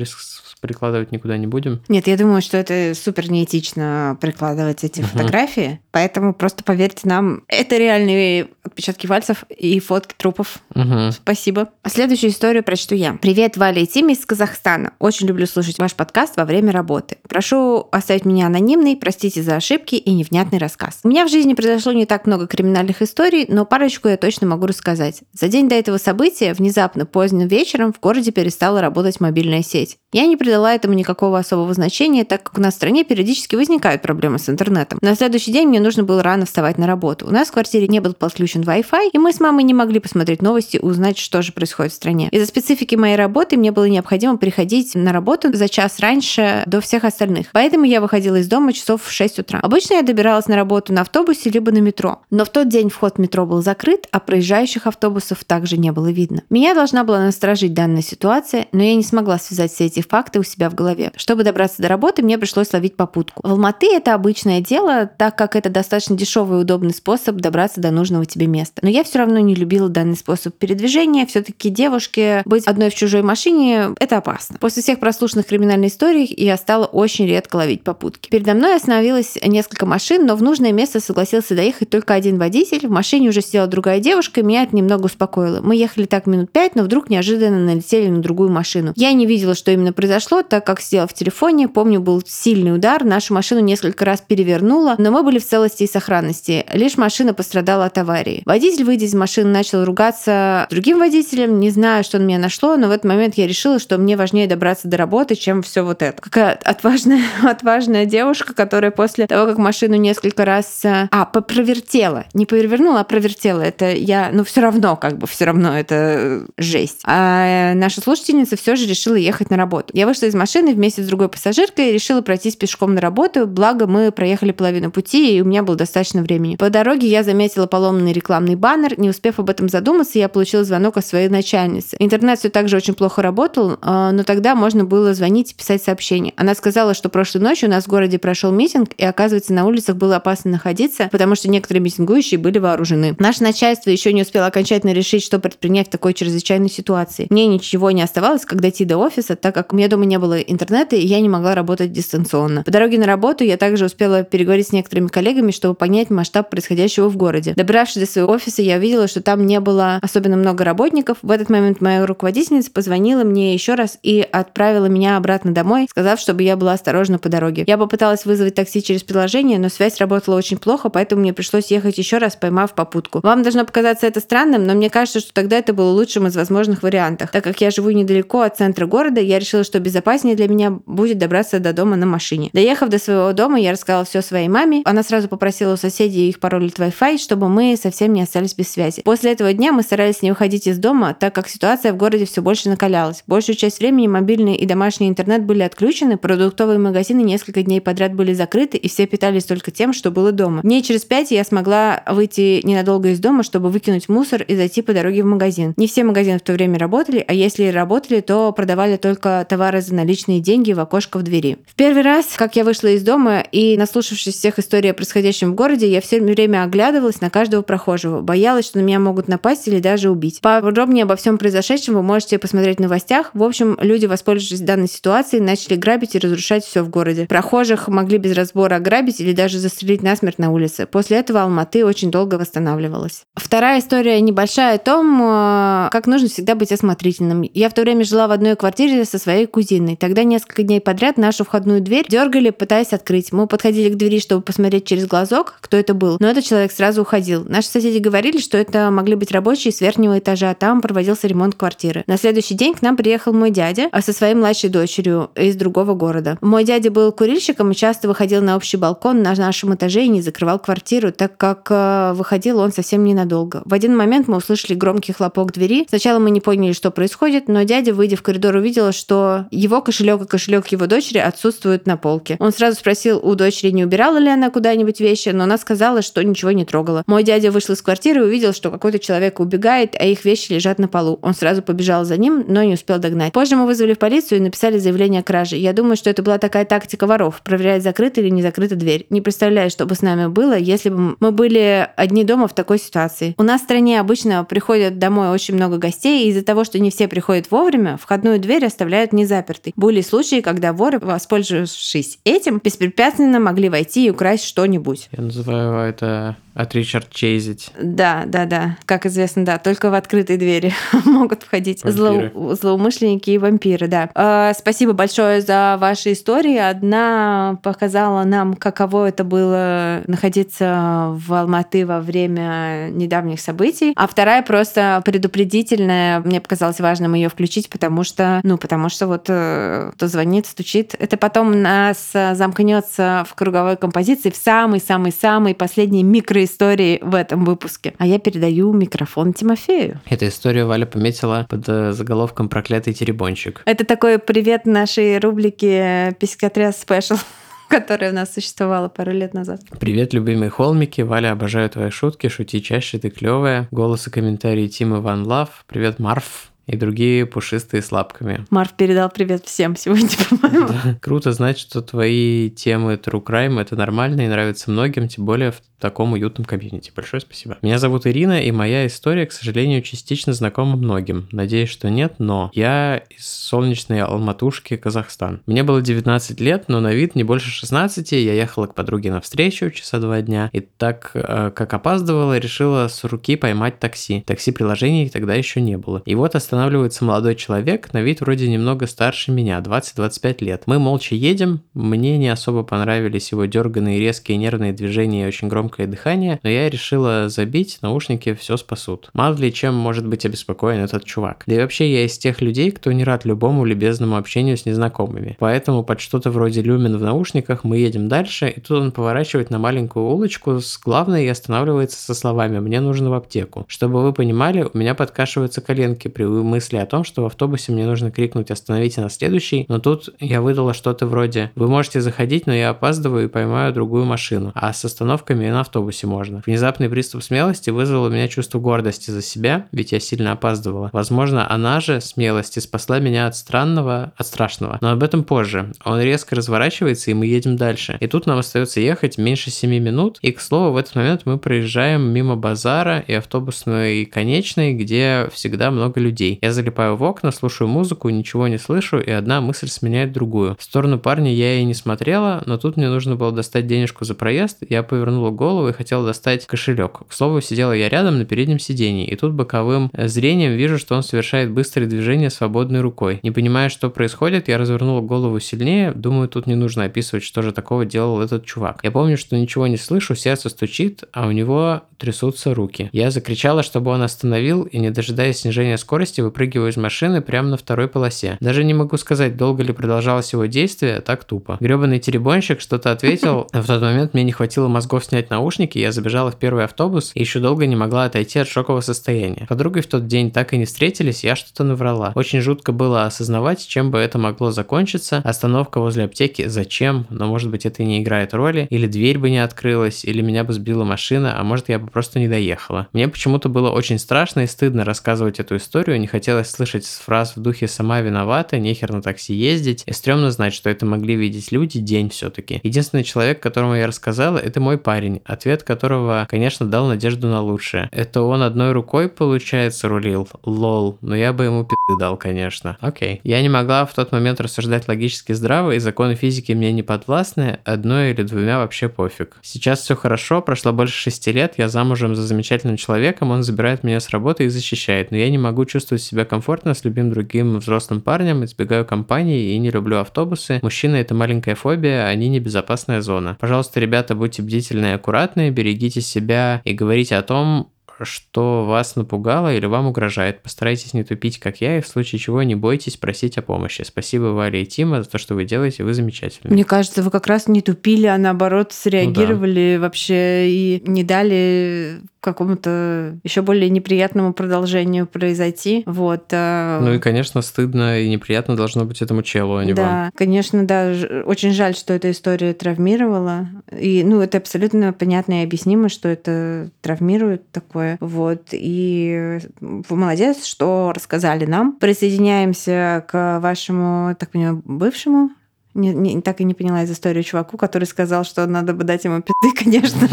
[0.62, 1.82] прикладывать никуда не будем.
[1.88, 5.06] Нет, я думаю, что это супер неэтично прикладывать эти uh-huh.
[5.06, 10.60] фотографии, поэтому просто поверьте нам, это реальные отпечатки пальцев и фотки трупов.
[10.72, 11.10] Uh-huh.
[11.10, 11.70] Спасибо.
[11.82, 13.18] А следующую историю прочту я.
[13.20, 14.92] Привет, Валя и Тима из Казахстана.
[15.00, 17.18] Очень люблю слушать ваш подкаст во время работы.
[17.28, 21.00] Прошу оставить меня анонимной, простите за ошибки и невнятный рассказ.
[21.04, 24.66] У меня в жизни произошло не так много криминальных историй, но парочку я точно могу
[24.66, 25.22] рассказать.
[25.32, 29.98] За день до этого события, внезапно поздним вечером, в городе перестала работать мобильная сеть.
[30.12, 34.02] Я не придала этому никакого особого значения, так как у нас в стране периодически возникают
[34.02, 34.98] проблемы с интернетом.
[35.00, 37.26] На следующий день мне нужно было рано вставать на работу.
[37.26, 40.42] У нас в квартире не был подключен Wi-Fi, и мы с мамой не могли посмотреть
[40.42, 42.28] новости и узнать, что же происходит в стране.
[42.30, 47.04] Из-за специфики моей работы мне было необходимо приходить на работу за час раньше до всех
[47.04, 47.46] остальных.
[47.52, 49.60] Поэтому я выходила из дома часов в 6 утра.
[49.60, 52.22] Обычно я добиралась на работу на автобусе либо на метро.
[52.30, 56.10] Но в тот день вход в метро был закрыт, а проезжающих автобусов также не было
[56.10, 56.42] видно.
[56.50, 60.42] Меня должна была насторожить данная ситуация, но я не смогла связать все эти факты у
[60.42, 61.12] себя в голове.
[61.16, 63.46] Чтобы добраться до работы, мне пришлось ловить попутку.
[63.46, 67.90] В Алматы это обычное дело, так как это достаточно дешевый и удобный способ добраться до
[67.90, 68.80] нужного тебе места.
[68.82, 71.26] Но я все равно не любила данный способ передвижения.
[71.26, 74.58] Все-таки девушке быть одной в чужой машине– это опасно.
[74.58, 78.28] После всех прослушанных криминальных историй я стала очень редко ловить попутки.
[78.30, 82.86] Передо мной остановилось несколько машин, но в нужное место согласился доехать только один водитель.
[82.86, 85.60] В машине уже сидела другая девушка, и меня это немного успокоило.
[85.60, 88.92] Мы ехали так минут пять, но вдруг неожиданно налетели на другую машину.
[88.96, 91.68] Я не видела, что именно произошло, так как сидела в телефоне.
[91.68, 95.88] Помню, был сильный удар, нашу машину несколько раз перевернуло, но мы были в целости и
[95.88, 96.64] сохранности.
[96.72, 98.42] Лишь машина пострадала от аварии.
[98.46, 101.58] Водитель, выйдя из машины, начал ругаться другим водителем.
[101.60, 104.46] Не знаю, что на меня нашло, но в этот момент я решила, что мне важнее
[104.46, 106.20] добраться до работы, чем все вот это.
[106.20, 110.84] Какая отважная, отважная девушка, которая после того, как машину несколько раз...
[110.84, 112.26] Э, а, провертела.
[112.34, 113.62] Не перевернула, а провертела.
[113.62, 114.28] Это я...
[114.30, 117.00] Ну, все равно, как бы, все равно это жесть.
[117.04, 119.88] А наша слушательница все же решила ехать на работу.
[119.94, 123.86] Я вышла из машины вместе с другой пассажиркой и решила пройтись пешком на работу, благо
[123.86, 126.56] мы проехали половину пути, и у меня было достаточно времени.
[126.56, 129.00] По дороге я заметила поломанный рекламный баннер.
[129.00, 131.96] Не успев об этом задуматься, я получила звонок от своей начальницы.
[131.98, 136.34] Интернет все так же очень плохо работал, но тогда можно было звонить и писать сообщения.
[136.36, 139.96] Она сказала, что прошлой ночью у нас в городе прошел митинг, и оказывается, на улицах
[139.96, 143.14] было опасно находиться, потому что некоторые митингующие были вооружены.
[143.18, 147.26] Наше начальство еще не успело окончательно решить, что предпринять в такой чрезвычайной ситуации.
[147.30, 150.38] Мне ничего не оставалось, как дойти до офиса, так как у меня дома не было
[150.38, 152.62] интернета, и я не могла работать дистанционно.
[152.64, 157.08] По дороге на работу я также успела переговорить с некоторыми коллегами, чтобы понять масштаб происходящего
[157.08, 157.54] в городе.
[157.56, 161.18] Добравшись до своего офиса, я увидела, что там не было особенно много работников.
[161.22, 166.20] В этот момент моя руководительница позвонила мне еще раз и отправила меня обратно домой, сказав,
[166.20, 167.64] чтобы я была осторожна по дороге.
[167.66, 171.98] Я попыталась вызвать такси через приложение, но связь работала очень плохо, поэтому мне пришлось ехать
[171.98, 173.20] еще раз, поймав попутку.
[173.22, 176.82] Вам должно показаться это странным, но мне кажется, что тогда это было лучшим из возможных
[176.82, 177.30] вариантов.
[177.30, 181.18] Так как я живу недалеко от центра города, я решила, что безопаснее для меня будет
[181.18, 182.50] добраться до дома на машине.
[182.52, 184.82] Доехав до своего дома, я рассказала все своей маме.
[184.84, 188.70] Она сразу попросила у соседей их пароль от Wi-Fi, чтобы мы совсем не остались без
[188.70, 189.02] связи.
[189.02, 192.42] После этого дня мы старались не уходить из дома, так как ситуация в городе все
[192.42, 193.22] больше накалялась.
[193.26, 198.32] Большую часть времени мобильный и домашний интернет были отключены, продуктовые магазины несколько дней подряд были
[198.32, 200.62] закрыты, и все питались только тем, что было дома.
[200.62, 204.92] Дней через пять я смогла выйти ненадолго из дома, чтобы выкинуть мусор и зайти по
[204.92, 205.74] дороге в магазин.
[205.76, 209.94] Не все магазины в то время работали, а если работали, то продавали только товары за
[209.94, 211.58] наличные деньги в окошко в двери.
[211.66, 215.54] В первый раз, как я вышла из дома и наслушавшись всех историй о происходящем в
[215.54, 219.80] городе, я все время оглядывалась на каждого прохожего, боялась, что на меня могут напасть или
[219.80, 220.40] даже убить.
[220.40, 223.30] Подробнее обо всем произошедшем вы можете посмотреть в новостях.
[223.34, 227.26] В общем, люди, воспользовавшись данной ситуацией, начали грабить и разрушать все в городе.
[227.26, 230.86] Прохожих могли без разбора ограбить или даже застрелить насмерть на улице.
[230.86, 233.22] После этого Алматы очень долго восстанавливалась.
[233.34, 237.42] Вторая история небольшая о том, э, как нужно всегда быть осмотрительным.
[237.54, 239.96] Я в то время жила в одной квартире со своей кузиной.
[239.96, 243.32] Тогда несколько дней подряд нашу входную дверь дергали, пытаясь открыть.
[243.32, 246.16] Мы подходили к двери, чтобы посмотреть через глазок, кто это был.
[246.20, 247.44] Но этот человек сразу уходил.
[247.44, 252.04] Наши соседи говорили, что это могли быть рабочие с верхнего этажа, там проводился ремонт квартиры.
[252.06, 255.94] На следующий день к нам приехал мой дядя а со своей младшей дочерью из другого
[255.94, 256.38] города.
[256.40, 260.22] Мой дядя был курильщиком и часто выходил на общий балкон на нашем этаже и не
[260.22, 263.62] закрывал квартиру, так как э, выходил он совсем ненадолго.
[263.64, 265.86] В один момент мы услышали громкий хлопок двери.
[265.88, 270.22] Сначала мы не поняли, что происходит, но дядя, выйдя в коридор, увидел, что его кошелек
[270.22, 272.36] и кошелек его дочери отсутствуют на полке.
[272.38, 276.22] Он сразу спросил у дочери, не убирала ли она куда-нибудь вещи, но она сказала, что
[276.22, 277.02] ничего не трогала.
[277.06, 280.78] Мой дядя вышел из квартиры и увидел, что какой-то человек убегает, а их вещи лежат
[280.78, 281.18] на полу.
[281.22, 283.32] Он сразу побежал за ним, но не успел догнать.
[283.32, 285.56] Позже мы вызвали в полицию и написали заявление о краже.
[285.56, 289.01] Я думаю, что это была такая тактика воров– проверять, закрыта или не закрыта дверь.
[289.10, 292.78] Не представляю, что бы с нами было, если бы мы были одни дома в такой
[292.78, 293.34] ситуации.
[293.38, 296.90] У нас в стране обычно приходят домой очень много гостей, и из-за того, что не
[296.90, 299.72] все приходят вовремя, входную дверь оставляют не запертой.
[299.76, 305.08] Были случаи, когда воры, воспользовавшись этим, беспрепятственно могли войти и украсть что-нибудь.
[305.12, 307.70] Я называю это от Ричард Чейзить.
[307.80, 308.76] Да, да, да.
[308.84, 310.72] Как известно, да, только в открытой двери
[311.04, 312.30] могут входить зло...
[312.60, 314.10] злоумышленники и вампиры, да.
[314.14, 316.58] Э, спасибо большое за ваши истории.
[316.58, 324.42] Одна показала нам, каково это было находиться в Алматы во время недавних событий, а вторая
[324.42, 326.20] просто предупредительная.
[326.20, 330.94] Мне показалось важным ее включить, потому что, ну, потому что вот э, кто звонит, стучит,
[330.98, 337.94] это потом нас замкнется в круговой композиции в самый-самый-самый последний микро истории в этом выпуске.
[337.98, 340.00] А я передаю микрофон Тимофею.
[340.06, 343.62] Эту историю Валя пометила под э, заголовком «Проклятый теребончик».
[343.64, 347.16] Это такой привет нашей рубрике «Психотряс special»
[347.68, 349.62] которая у нас существовала пару лет назад.
[349.80, 351.00] Привет, любимые холмики.
[351.00, 352.28] Валя, обожаю твои шутки.
[352.28, 353.66] Шути чаще, ты клевая.
[353.70, 355.64] Голос и комментарии Тима one love.
[355.66, 358.46] Привет, Марф и другие пушистые с лапками.
[358.50, 360.68] Марф передал привет всем сегодня, по-моему.
[360.68, 360.98] Да.
[361.00, 365.60] Круто знать, что твои темы True Crime это нормально и нравится многим, тем более в
[365.82, 366.92] таком уютном комьюнити.
[366.94, 367.58] Большое спасибо.
[367.60, 371.28] Меня зовут Ирина, и моя история, к сожалению, частично знакома многим.
[371.32, 375.42] Надеюсь, что нет, но я из солнечной Алматушки, Казахстан.
[375.46, 378.12] Мне было 19 лет, но на вид не больше 16.
[378.12, 382.86] Я ехала к подруге на встречу часа два дня, и так э, как опаздывала, решила
[382.86, 384.22] с руки поймать такси.
[384.24, 386.02] Такси-приложений тогда еще не было.
[386.06, 390.64] И вот останавливается молодой человек, на вид вроде немного старше меня, 20-25 лет.
[390.66, 395.86] Мы молча едем, мне не особо понравились его дерганные резкие нервные движения и очень громкое
[395.86, 399.08] дыхание, но я решила забить, наушники все спасут.
[399.14, 401.44] Мало ли чем может быть обеспокоен этот чувак.
[401.46, 405.38] Да и вообще я из тех людей, кто не рад любому любезному общению с незнакомыми.
[405.38, 409.58] Поэтому под что-то вроде люмен в наушниках мы едем дальше, и тут он поворачивает на
[409.58, 413.64] маленькую улочку с главной и останавливается со словами «Мне нужно в аптеку».
[413.68, 417.86] Чтобы вы понимали, у меня подкашиваются коленки при мысли о том, что в автобусе мне
[417.86, 422.54] нужно крикнуть «Остановите на следующий», но тут я выдала что-то вроде «Вы можете заходить, но
[422.54, 426.42] я опаздываю и поймаю другую машину, а с остановками на автобусе можно».
[426.46, 430.90] Внезапный приступ смелости вызвал у меня чувство гордости за себя, ведь я сильно опаздывала.
[430.92, 434.78] Возможно, она же, смелости, спасла меня от странного, от страшного.
[434.80, 435.72] Но об этом позже.
[435.84, 437.96] Он резко разворачивается, и мы едем дальше.
[438.00, 441.38] И тут нам остается ехать меньше 7 минут, и, к слову, в этот момент мы
[441.38, 446.31] проезжаем мимо базара и автобусной конечной, где всегда много людей.
[446.40, 450.56] Я залипаю в окна, слушаю музыку, ничего не слышу, и одна мысль сменяет другую.
[450.58, 454.14] В сторону парня я и не смотрела, но тут мне нужно было достать денежку за
[454.14, 457.00] проезд, я повернула голову и хотела достать кошелек.
[457.08, 461.02] К слову, сидела я рядом на переднем сидении, и тут боковым зрением вижу, что он
[461.02, 463.20] совершает быстрые движения свободной рукой.
[463.22, 467.52] Не понимая, что происходит, я развернула голову сильнее, думаю, тут не нужно описывать, что же
[467.52, 468.80] такого делал этот чувак.
[468.82, 472.90] Я помню, что ничего не слышу, сердце стучит, а у него трясутся руки.
[472.92, 477.56] Я закричала, чтобы он остановил, и не дожидаясь снижения скорости, выпрыгиваю из машины прямо на
[477.56, 478.36] второй полосе.
[478.40, 481.56] Даже не могу сказать, долго ли продолжалось его действие, так тупо.
[481.60, 483.48] Гребаный теребонщик что-то ответил.
[483.52, 487.20] В тот момент мне не хватило мозгов снять наушники, я забежала в первый автобус и
[487.20, 489.46] еще долго не могла отойти от шокового состояния.
[489.48, 492.12] Подругой в тот день так и не встретились, я что-то наврала.
[492.14, 495.18] Очень жутко было осознавать, чем бы это могло закончиться.
[495.24, 497.06] Остановка возле аптеки зачем?
[497.10, 498.66] Но может быть это и не играет роли.
[498.70, 502.18] Или дверь бы не открылась, или меня бы сбила машина, а может я бы просто
[502.18, 502.88] не доехала.
[502.92, 507.40] Мне почему-то было очень страшно и стыдно рассказывать эту историю, не хотелось слышать фраз в
[507.40, 511.80] духе «сама виновата», «нехер на такси ездить», и стрёмно знать, что это могли видеть люди
[511.80, 512.60] день все-таки.
[512.62, 517.88] Единственный человек, которому я рассказала, это мой парень, ответ которого, конечно, дал надежду на лучшее.
[517.92, 520.28] Это он одной рукой, получается, рулил?
[520.44, 522.76] Лол, но я бы ему пи*** дал, конечно.
[522.80, 523.22] Окей.
[523.24, 527.60] Я не могла в тот момент рассуждать логически здраво, и законы физики мне не подвластны,
[527.64, 529.38] одной или двумя вообще пофиг.
[529.40, 533.98] Сейчас все хорошо, прошло больше шести лет, я замужем за замечательным человеком, он забирает меня
[533.98, 538.00] с работы и защищает, но я не могу чувствовать себя комфортно с любым другим взрослым
[538.00, 540.60] парнем, избегаю компании и не люблю автобусы.
[540.62, 543.36] Мужчины это маленькая фобия, они небезопасная зона.
[543.40, 547.70] Пожалуйста, ребята, будьте бдительны и аккуратны, берегите себя и говорите о том,
[548.04, 550.42] что вас напугало или вам угрожает.
[550.42, 553.82] Постарайтесь не тупить, как я, и в случае чего не бойтесь просить о помощи.
[553.82, 556.52] Спасибо Вале и Тима за то, что вы делаете, вы замечательны.
[556.52, 559.86] Мне кажется, вы как раз не тупили, а наоборот среагировали ну, да.
[559.86, 565.82] вообще и не дали какому-то еще более неприятному продолжению произойти.
[565.86, 566.26] Вот.
[566.30, 570.12] А ну и, конечно, стыдно и неприятно должно быть этому челу, а не да, вам.
[570.14, 570.94] конечно, да.
[571.26, 573.48] Очень жаль, что эта история травмировала.
[573.76, 577.91] И, ну, это абсолютно понятно и объяснимо, что это травмирует такое.
[578.00, 578.48] Вот.
[578.52, 581.72] И вы молодец, что рассказали нам.
[581.72, 585.30] Присоединяемся к вашему, так понимаю, бывшему
[585.74, 589.04] не, не, так и не поняла из истории чуваку, который сказал, что надо бы дать
[589.04, 590.08] ему пизды, конечно.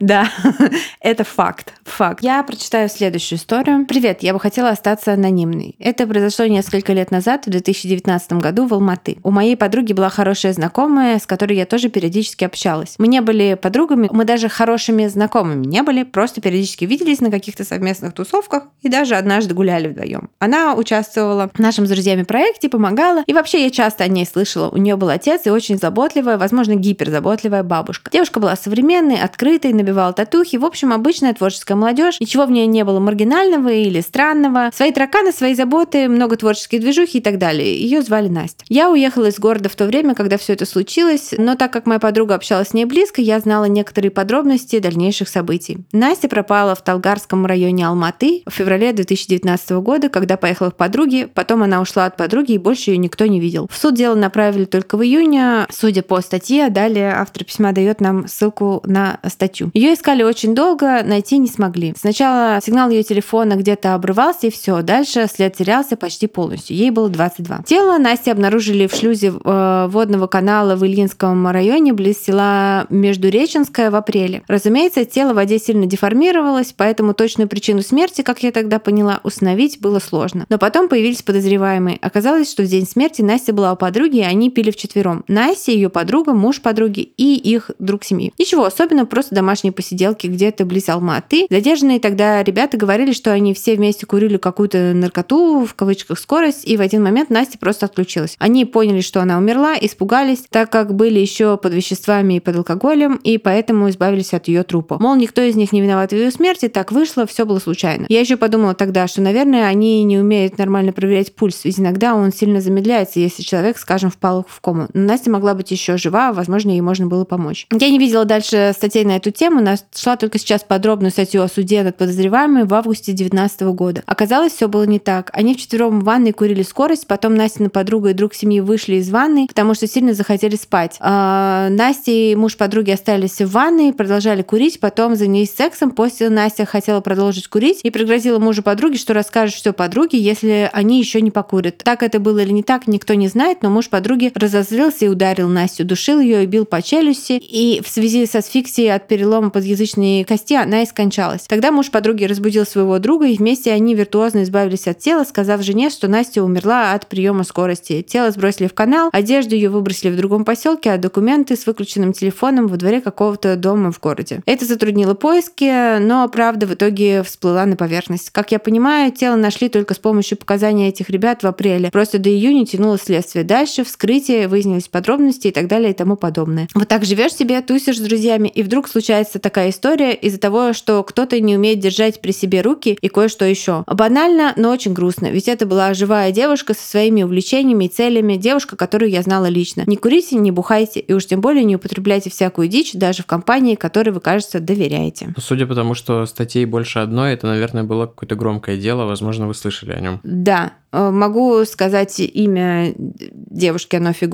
[0.00, 0.28] Да,
[1.00, 1.74] это факт.
[1.84, 2.22] Факт.
[2.22, 3.86] Я прочитаю следующую историю.
[3.86, 5.76] Привет, я бы хотела остаться анонимной.
[5.78, 9.18] Это произошло несколько лет назад, в 2019 году в Алматы.
[9.22, 12.94] У моей подруги была хорошая знакомая, с которой я тоже периодически общалась.
[12.98, 17.64] Мы не были подругами, мы даже хорошими знакомыми не были, просто периодически виделись на каких-то
[17.64, 20.30] совместных тусовках и даже однажды гуляли вдвоем.
[20.38, 24.68] Она участвовала в нашем с друзьями проекте, помогала, и вообще я часто о ней слышала.
[24.68, 28.10] У нее нее был отец и очень заботливая, возможно, гиперзаботливая бабушка.
[28.10, 30.56] Девушка была современной, открытой, набивала татухи.
[30.56, 32.20] В общем, обычная творческая молодежь.
[32.20, 34.70] Ничего в ней не было маргинального или странного.
[34.74, 37.76] Свои тараканы, свои заботы, много творческих движухи и так далее.
[37.76, 38.64] Ее звали Настя.
[38.68, 41.98] Я уехала из города в то время, когда все это случилось, но так как моя
[41.98, 45.78] подруга общалась с ней близко, я знала некоторые подробности дальнейших событий.
[45.92, 51.28] Настя пропала в Талгарском районе Алматы в феврале 2019 года, когда поехала к подруге.
[51.28, 53.68] Потом она ушла от подруги, и больше ее никто не видел.
[53.70, 58.00] В суд дело направили только только в июне, судя по статье, далее автор письма дает
[58.00, 59.70] нам ссылку на статью.
[59.74, 61.94] Ее искали очень долго, найти не смогли.
[61.96, 64.82] Сначала сигнал ее телефона где-то обрывался, и все.
[64.82, 66.74] Дальше след терялся почти полностью.
[66.74, 67.62] Ей было 22.
[67.64, 73.94] Тело Насти обнаружили в шлюзе э, водного канала в Ильинском районе, близ села Междуреченское в
[73.94, 74.42] апреле.
[74.48, 79.78] Разумеется, тело в воде сильно деформировалось, поэтому точную причину смерти, как я тогда поняла, установить
[79.80, 80.44] было сложно.
[80.48, 81.98] Но потом появились подозреваемые.
[82.02, 85.24] Оказалось, что в день смерти Настя была у подруги, и они пили вчетвером.
[85.28, 88.32] Настя, ее подруга, муж подруги и их друг семьи.
[88.38, 91.46] Ничего особенного, просто домашние посиделки где-то близ Алматы.
[91.50, 96.76] Задержанные тогда ребята говорили, что они все вместе курили какую-то наркоту, в кавычках скорость, и
[96.76, 98.36] в один момент Настя просто отключилась.
[98.38, 103.16] Они поняли, что она умерла, испугались, так как были еще под веществами и под алкоголем,
[103.16, 104.98] и поэтому избавились от ее трупа.
[105.00, 108.06] Мол, никто из них не виноват в ее смерти, так вышло, все было случайно.
[108.08, 112.32] Я еще подумала тогда, что, наверное, они не умеют нормально проверять пульс, ведь иногда он
[112.32, 114.86] сильно замедляется, если человек, скажем, впал в кому.
[114.94, 117.66] Настя могла быть еще жива, возможно, ей можно было помочь.
[117.70, 121.82] Я не видела дальше статей на эту тему, нашла только сейчас подробную статью о суде
[121.82, 124.02] над подозреваемыми в августе 2019 года.
[124.06, 125.30] Оказалось, все было не так.
[125.32, 129.46] Они вчетвером в ванной курили скорость, потом Настя подруга и друг семьи вышли из ванной,
[129.46, 130.96] потому что сильно захотели спать.
[131.00, 135.90] А Настя и муж подруги остались в ванной, продолжали курить, потом занялись сексом.
[135.90, 140.98] После Настя хотела продолжить курить и пригрозила мужу подруги, что расскажет все подруге, если они
[140.98, 141.78] еще не покурят.
[141.78, 145.48] Так это было или не так, никто не знает, но муж подруги разозлился и ударил
[145.48, 147.32] Настю, душил ее и бил по челюсти.
[147.32, 151.42] И в связи с асфиксией от перелома подъязычной кости она и скончалась.
[151.42, 155.90] Тогда муж подруги разбудил своего друга, и вместе они виртуозно избавились от тела, сказав жене,
[155.90, 158.02] что Настя умерла от приема скорости.
[158.02, 162.68] Тело сбросили в канал, одежду ее выбросили в другом поселке, а документы с выключенным телефоном
[162.68, 164.40] во дворе какого-то дома в городе.
[164.46, 168.30] Это затруднило поиски, но правда в итоге всплыла на поверхность.
[168.30, 171.90] Как я понимаю, тело нашли только с помощью показаний этих ребят в апреле.
[171.90, 173.44] Просто до июня тянулось следствие.
[173.44, 176.68] Дальше вскрытие выяснились подробности и так далее и тому подобное.
[176.74, 181.02] Вот так живешь себе, тусишь с друзьями, и вдруг случается такая история из-за того, что
[181.02, 183.84] кто-то не умеет держать при себе руки и кое-что еще.
[183.86, 188.76] Банально, но очень грустно, ведь это была живая девушка со своими увлечениями и целями, девушка,
[188.76, 189.84] которую я знала лично.
[189.86, 193.74] Не курите, не бухайте, и уж тем более не употребляйте всякую дичь даже в компании,
[193.74, 195.34] которой вы, кажется, доверяете.
[195.38, 199.54] Судя по тому, что статей больше одной, это, наверное, было какое-то громкое дело, возможно, вы
[199.54, 200.20] слышали о нем.
[200.22, 204.31] Да, Э, могу сказать имя девушки, оно фигурирует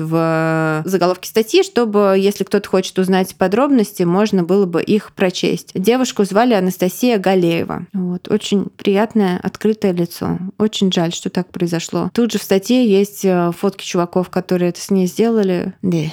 [0.00, 5.72] в заголовке статьи, чтобы, если кто-то хочет узнать подробности, можно было бы их прочесть.
[5.74, 7.86] Девушку звали Анастасия Галеева.
[7.92, 8.28] Вот.
[8.28, 10.38] Очень приятное, открытое лицо.
[10.58, 12.10] Очень жаль, что так произошло.
[12.14, 15.74] Тут же в статье есть э, фотки чуваков, которые это с ней сделали.
[15.82, 16.04] Да.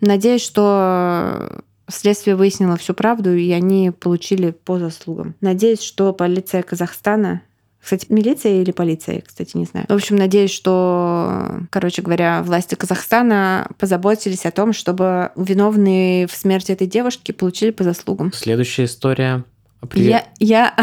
[0.00, 5.34] Надеюсь, что Следствие выяснило всю правду, и они получили по заслугам.
[5.40, 7.42] Надеюсь, что полиция Казахстана
[7.88, 9.86] кстати, милиция или полиция, кстати, не знаю.
[9.88, 16.72] В общем, надеюсь, что, короче говоря, власти Казахстана позаботились о том, чтобы виновные в смерти
[16.72, 18.30] этой девушки получили по заслугам.
[18.34, 19.42] Следующая история
[19.88, 20.24] Привет.
[20.38, 20.74] Я,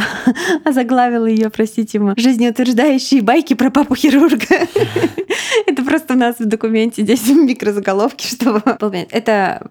[0.65, 4.45] я заглавила ее, простите, жизнеутверждающие байки про папу хирурга.
[5.67, 8.63] Это просто у нас в документе здесь в микрозаголовке, чтобы
[9.11, 9.69] Это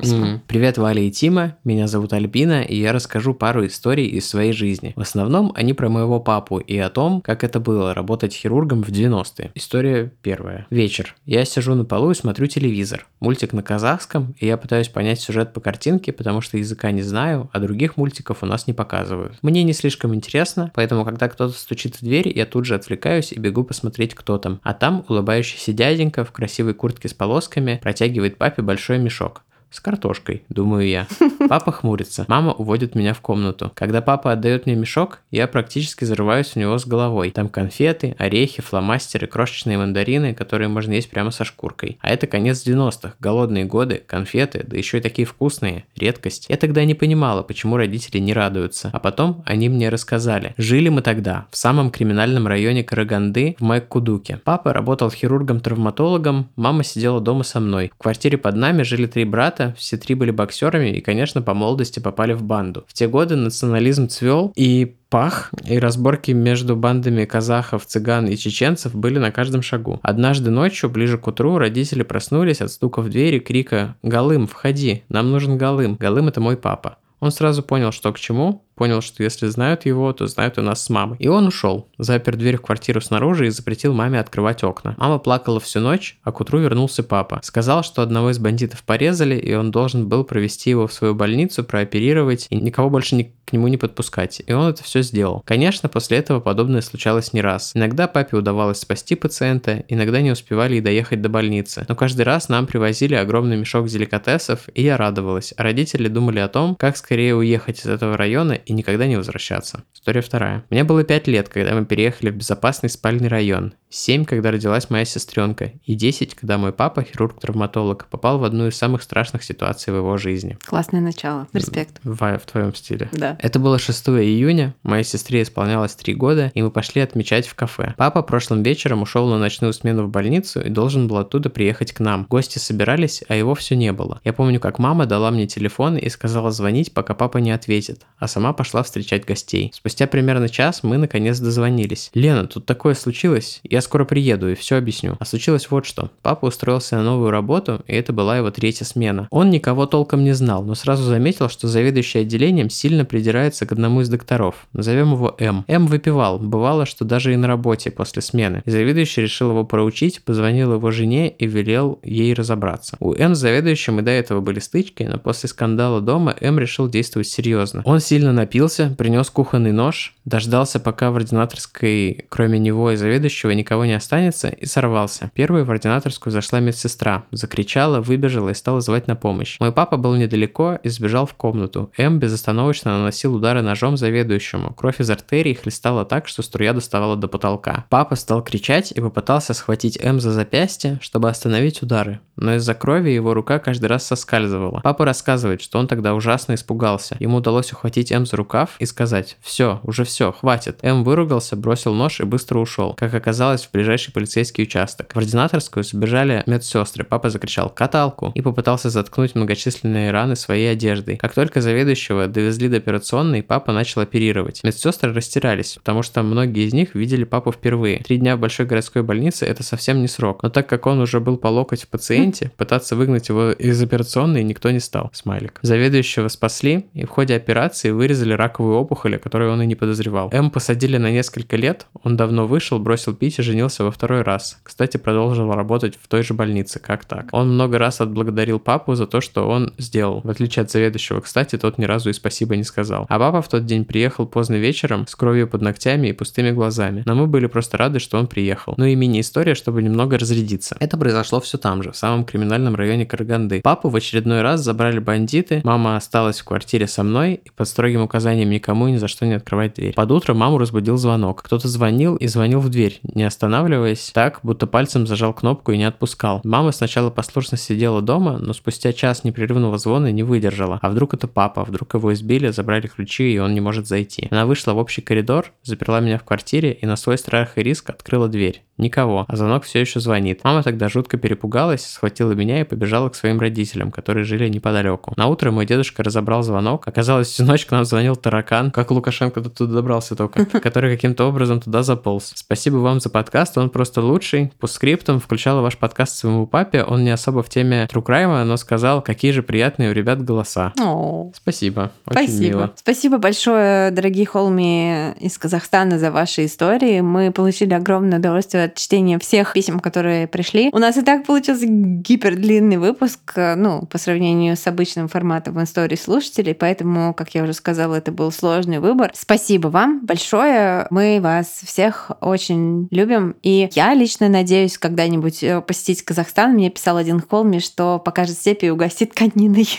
[0.00, 0.40] письмо.
[0.46, 1.56] Привет, Валя и Тима.
[1.64, 4.92] Меня зовут Альбина, и я расскажу пару историй из своей жизни.
[4.96, 8.88] В основном они про моего папу и о том, как это было работать хирургом в
[8.88, 9.52] 90-е.
[9.54, 10.66] История первая.
[10.70, 11.14] Вечер.
[11.26, 13.06] Я сижу на полу и смотрю телевизор.
[13.20, 17.50] Мультик на казахском, и я пытаюсь понять сюжет по картинке, потому что языка не знаю,
[17.52, 19.38] а других мультиков у нас не показывают.
[19.42, 23.38] Мне не слишком интересно, поэтому когда кто-то стучит в дверь, я тут же отвлекаюсь и
[23.38, 24.60] бегу посмотреть, кто там.
[24.62, 29.42] А там улыбающийся дяденька в красивой куртке с полосками протягивает папе большой мешок.
[29.70, 31.06] С картошкой, думаю я.
[31.48, 32.24] Папа хмурится.
[32.26, 33.70] Мама уводит меня в комнату.
[33.74, 37.30] Когда папа отдает мне мешок, я практически зарываюсь в него с головой.
[37.30, 41.98] Там конфеты, орехи, фломастеры, крошечные мандарины, которые можно есть прямо со шкуркой.
[42.00, 46.46] А это конец 90-х, голодные годы, конфеты, да еще и такие вкусные, редкость.
[46.48, 48.90] Я тогда не понимала, почему родители не радуются.
[48.92, 50.54] А потом они мне рассказали.
[50.56, 54.40] Жили мы тогда в самом криминальном районе Караганды в Майкудуке.
[54.42, 57.92] Папа работал хирургом-травматологом, мама сидела дома со мной.
[57.94, 61.54] В квартире под нами жили три брата, брата, все три были боксерами и, конечно, по
[61.54, 62.84] молодости попали в банду.
[62.86, 68.94] В те годы национализм цвел, и пах, и разборки между бандами казахов, цыган и чеченцев
[68.94, 70.00] были на каждом шагу.
[70.02, 75.02] Однажды ночью, ближе к утру, родители проснулись от стука в двери крика «Галым, входи!
[75.08, 75.96] Нам нужен Галым!
[75.96, 80.10] Галым– это мой папа!» Он сразу понял, что к чему, понял, что если знают его,
[80.14, 81.18] то знают и нас с мамой.
[81.18, 84.94] И он ушел, запер дверь в квартиру снаружи и запретил маме открывать окна.
[84.96, 87.40] Мама плакала всю ночь, а к утру вернулся папа.
[87.42, 91.62] Сказал, что одного из бандитов порезали, и он должен был провести его в свою больницу,
[91.62, 94.40] прооперировать, и никого больше не, к нему не подпускать.
[94.46, 95.42] И он это все сделал.
[95.44, 97.72] Конечно, после этого подобное случалось не раз.
[97.74, 101.84] Иногда папе удавалось спасти пациента, иногда не успевали и доехать до больницы.
[101.86, 105.52] Но каждый раз нам привозили огромный мешок деликатесов, и я радовалась.
[105.58, 109.82] А родители думали о том, как скорее уехать из этого района и никогда не возвращаться.
[109.92, 110.64] История вторая.
[110.70, 113.74] Мне было 5 лет, когда мы переехали в безопасный спальный район.
[113.90, 115.72] 7, когда родилась моя сестренка.
[115.84, 120.16] И 10, когда мой папа, хирург-травматолог, попал в одну из самых страшных ситуаций в его
[120.16, 120.56] жизни.
[120.64, 121.48] Классное начало.
[121.52, 122.00] Респект.
[122.04, 123.08] В, в твоем стиле.
[123.12, 123.36] Да.
[123.40, 127.94] Это было 6 июня, моей сестре исполнялось 3 года, и мы пошли отмечать в кафе.
[127.96, 131.98] Папа прошлым вечером ушел на ночную смену в больницу и должен был оттуда приехать к
[131.98, 132.26] нам.
[132.30, 134.20] Гости собирались, а его все не было.
[134.24, 138.28] Я помню, как мама дала мне телефон и сказала звонить, пока папа не ответит, а
[138.28, 139.72] сама пошла встречать гостей.
[139.74, 142.10] Спустя примерно час мы наконец дозвонились.
[142.14, 143.60] «Лена, тут такое случилось.
[143.64, 145.16] Я скоро приеду и все объясню».
[145.18, 146.10] А случилось вот что.
[146.22, 149.28] Папа устроился на новую работу, и это была его третья смена.
[149.30, 154.00] Он никого толком не знал, но сразу заметил, что заведующий отделением сильно придирается к одному
[154.00, 154.54] из докторов.
[154.72, 155.64] Назовем его М.
[155.68, 156.38] М выпивал.
[156.38, 158.62] Бывало, что даже и на работе после смены.
[158.64, 162.96] И заведующий решил его проучить, позвонил его жене и велел ей разобраться.
[163.00, 166.88] У М с заведующим и до этого были стычки, но после скандала дома М решил
[166.88, 167.82] действовать серьезно.
[167.84, 173.69] Он сильно напился, принес кухонный нож, дождался, пока в ординаторской, кроме него и заведующего, никого
[173.84, 175.30] не останется, и сорвался.
[175.34, 179.56] Первой в ординаторскую зашла медсестра, закричала, выбежала и стала звать на помощь.
[179.60, 181.90] Мой папа был недалеко и сбежал в комнату.
[181.96, 184.74] М безостановочно наносил удары ножом заведующему.
[184.74, 187.86] Кровь из артерии хлестала так, что струя доставала до потолка.
[187.88, 192.20] Папа стал кричать и попытался схватить М за запястье, чтобы остановить удары.
[192.40, 194.80] Но из-за крови его рука каждый раз соскальзывала.
[194.82, 197.16] Папа рассказывает, что он тогда ужасно испугался.
[197.20, 200.78] Ему удалось ухватить М за рукав и сказать «Все, уже все, хватит».
[200.82, 205.12] М выругался, бросил нож и быстро ушел, как оказалось, в ближайший полицейский участок.
[205.14, 207.04] В ординаторскую забежали медсестры.
[207.04, 211.18] Папа закричал «Каталку!» и попытался заткнуть многочисленные раны своей одеждой.
[211.18, 214.64] Как только заведующего довезли до операционной, папа начал оперировать.
[214.64, 217.98] Медсестры растерялись, потому что многие из них видели папу впервые.
[217.98, 220.42] Три дня в большой городской больнице– это совсем не срок.
[220.42, 224.42] Но так как он уже был по локоть в пациенте, пытаться выгнать его из операционной
[224.42, 225.10] никто не стал.
[225.12, 225.58] Смайлик.
[225.62, 230.30] Заведующего спасли, и в ходе операции вырезали раковую опухоль, о которой он и не подозревал.
[230.32, 234.58] М посадили на несколько лет, он давно вышел, бросил пить и женился во второй раз.
[234.62, 237.28] Кстати, продолжил работать в той же больнице, как так.
[237.32, 240.20] Он много раз отблагодарил папу за то, что он сделал.
[240.22, 243.06] В отличие от заведующего, кстати, тот ни разу и спасибо не сказал.
[243.08, 247.02] А папа в тот день приехал поздно вечером с кровью под ногтями и пустыми глазами.
[247.06, 248.74] Но мы были просто рады, что он приехал.
[248.76, 250.76] Ну и мини-история, чтобы немного разрядиться.
[250.80, 253.60] Это произошло все там же, в самом криминальном районе Караганды.
[253.62, 258.02] Папу в очередной раз забрали бандиты, мама осталась в квартире со мной и под строгим
[258.02, 259.94] указанием никому ни за что не открывать дверь.
[259.94, 261.42] Под утро маму разбудил звонок.
[261.42, 265.84] Кто-то звонил и звонил в дверь, не останавливаясь, так, будто пальцем зажал кнопку и не
[265.84, 266.40] отпускал.
[266.44, 270.78] Мама сначала послушно сидела дома, но спустя час непрерывного звона не выдержала.
[270.82, 274.28] А вдруг это папа, вдруг его избили, забрали ключи и он не может зайти.
[274.30, 277.90] Она вышла в общий коридор, заперла меня в квартире и на свой страх и риск
[277.90, 278.62] открыла дверь.
[278.80, 280.40] Никого, а звонок все еще звонит.
[280.42, 285.12] Мама тогда жутко перепугалась, схватила меня и побежала к своим родителям, которые жили неподалеку.
[285.18, 286.88] На утро мой дедушка разобрал звонок.
[286.88, 291.60] Оказалось, всю ночь к нам звонил таракан, как Лукашенко туда добрался только, который каким-то образом
[291.60, 292.32] туда заполз.
[292.34, 294.50] Спасибо вам за подкаст, он просто лучший.
[294.58, 298.56] По скриптам включала ваш подкаст своему папе, он не особо в теме True Crime, но
[298.56, 300.72] сказал, какие же приятные у ребят голоса.
[300.80, 302.56] О, Спасибо, очень Спасибо.
[302.56, 302.72] мило.
[302.76, 307.02] Спасибо большое, дорогие холми из Казахстана, за ваши истории.
[307.02, 310.70] Мы получили огромное удовольствие от чтения всех писем, которые пришли.
[310.72, 315.96] У нас и так получился гипердлинный выпуск, э, ну, по сравнению с обычным форматом истории
[315.96, 319.10] слушателей, поэтому, как я уже сказала, это был сложный выбор.
[319.14, 320.86] Спасибо вам большое.
[320.90, 323.36] Мы вас всех очень любим.
[323.42, 326.54] И я лично надеюсь когда-нибудь э, посетить Казахстан.
[326.54, 329.68] Мне писал один холми, что покажет степи и угостит кониной.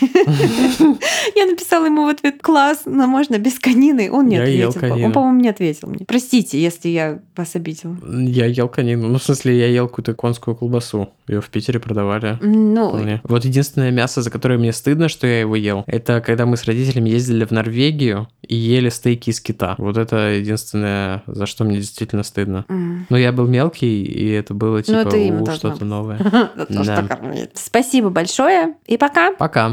[1.34, 4.10] Я написала ему в ответ класс, но можно без конины.
[4.10, 5.04] Он не ответил.
[5.04, 6.04] Он, по-моему, не ответил мне.
[6.06, 7.96] Простите, если я вас обидела.
[8.06, 9.08] Я ел конину.
[9.08, 11.10] Ну, в смысле, я ел какую-то конскую колбасу.
[11.28, 12.01] Ее в Питере продавали.
[12.40, 13.20] Ну, Вполне.
[13.24, 16.64] Вот единственное мясо, за которое мне стыдно, что я его ел, это когда мы с
[16.64, 19.74] родителями ездили в Норвегию и ели стейки из кита.
[19.78, 22.64] Вот это единственное, за что мне действительно стыдно.
[22.68, 25.88] м, Но я был мелкий, и это было типа это им «У, должно что-то быть».
[25.88, 26.18] новое.
[26.68, 27.02] Да.
[27.06, 27.52] кормит.
[27.54, 29.32] Спасибо большое и пока.
[29.34, 29.72] Пока.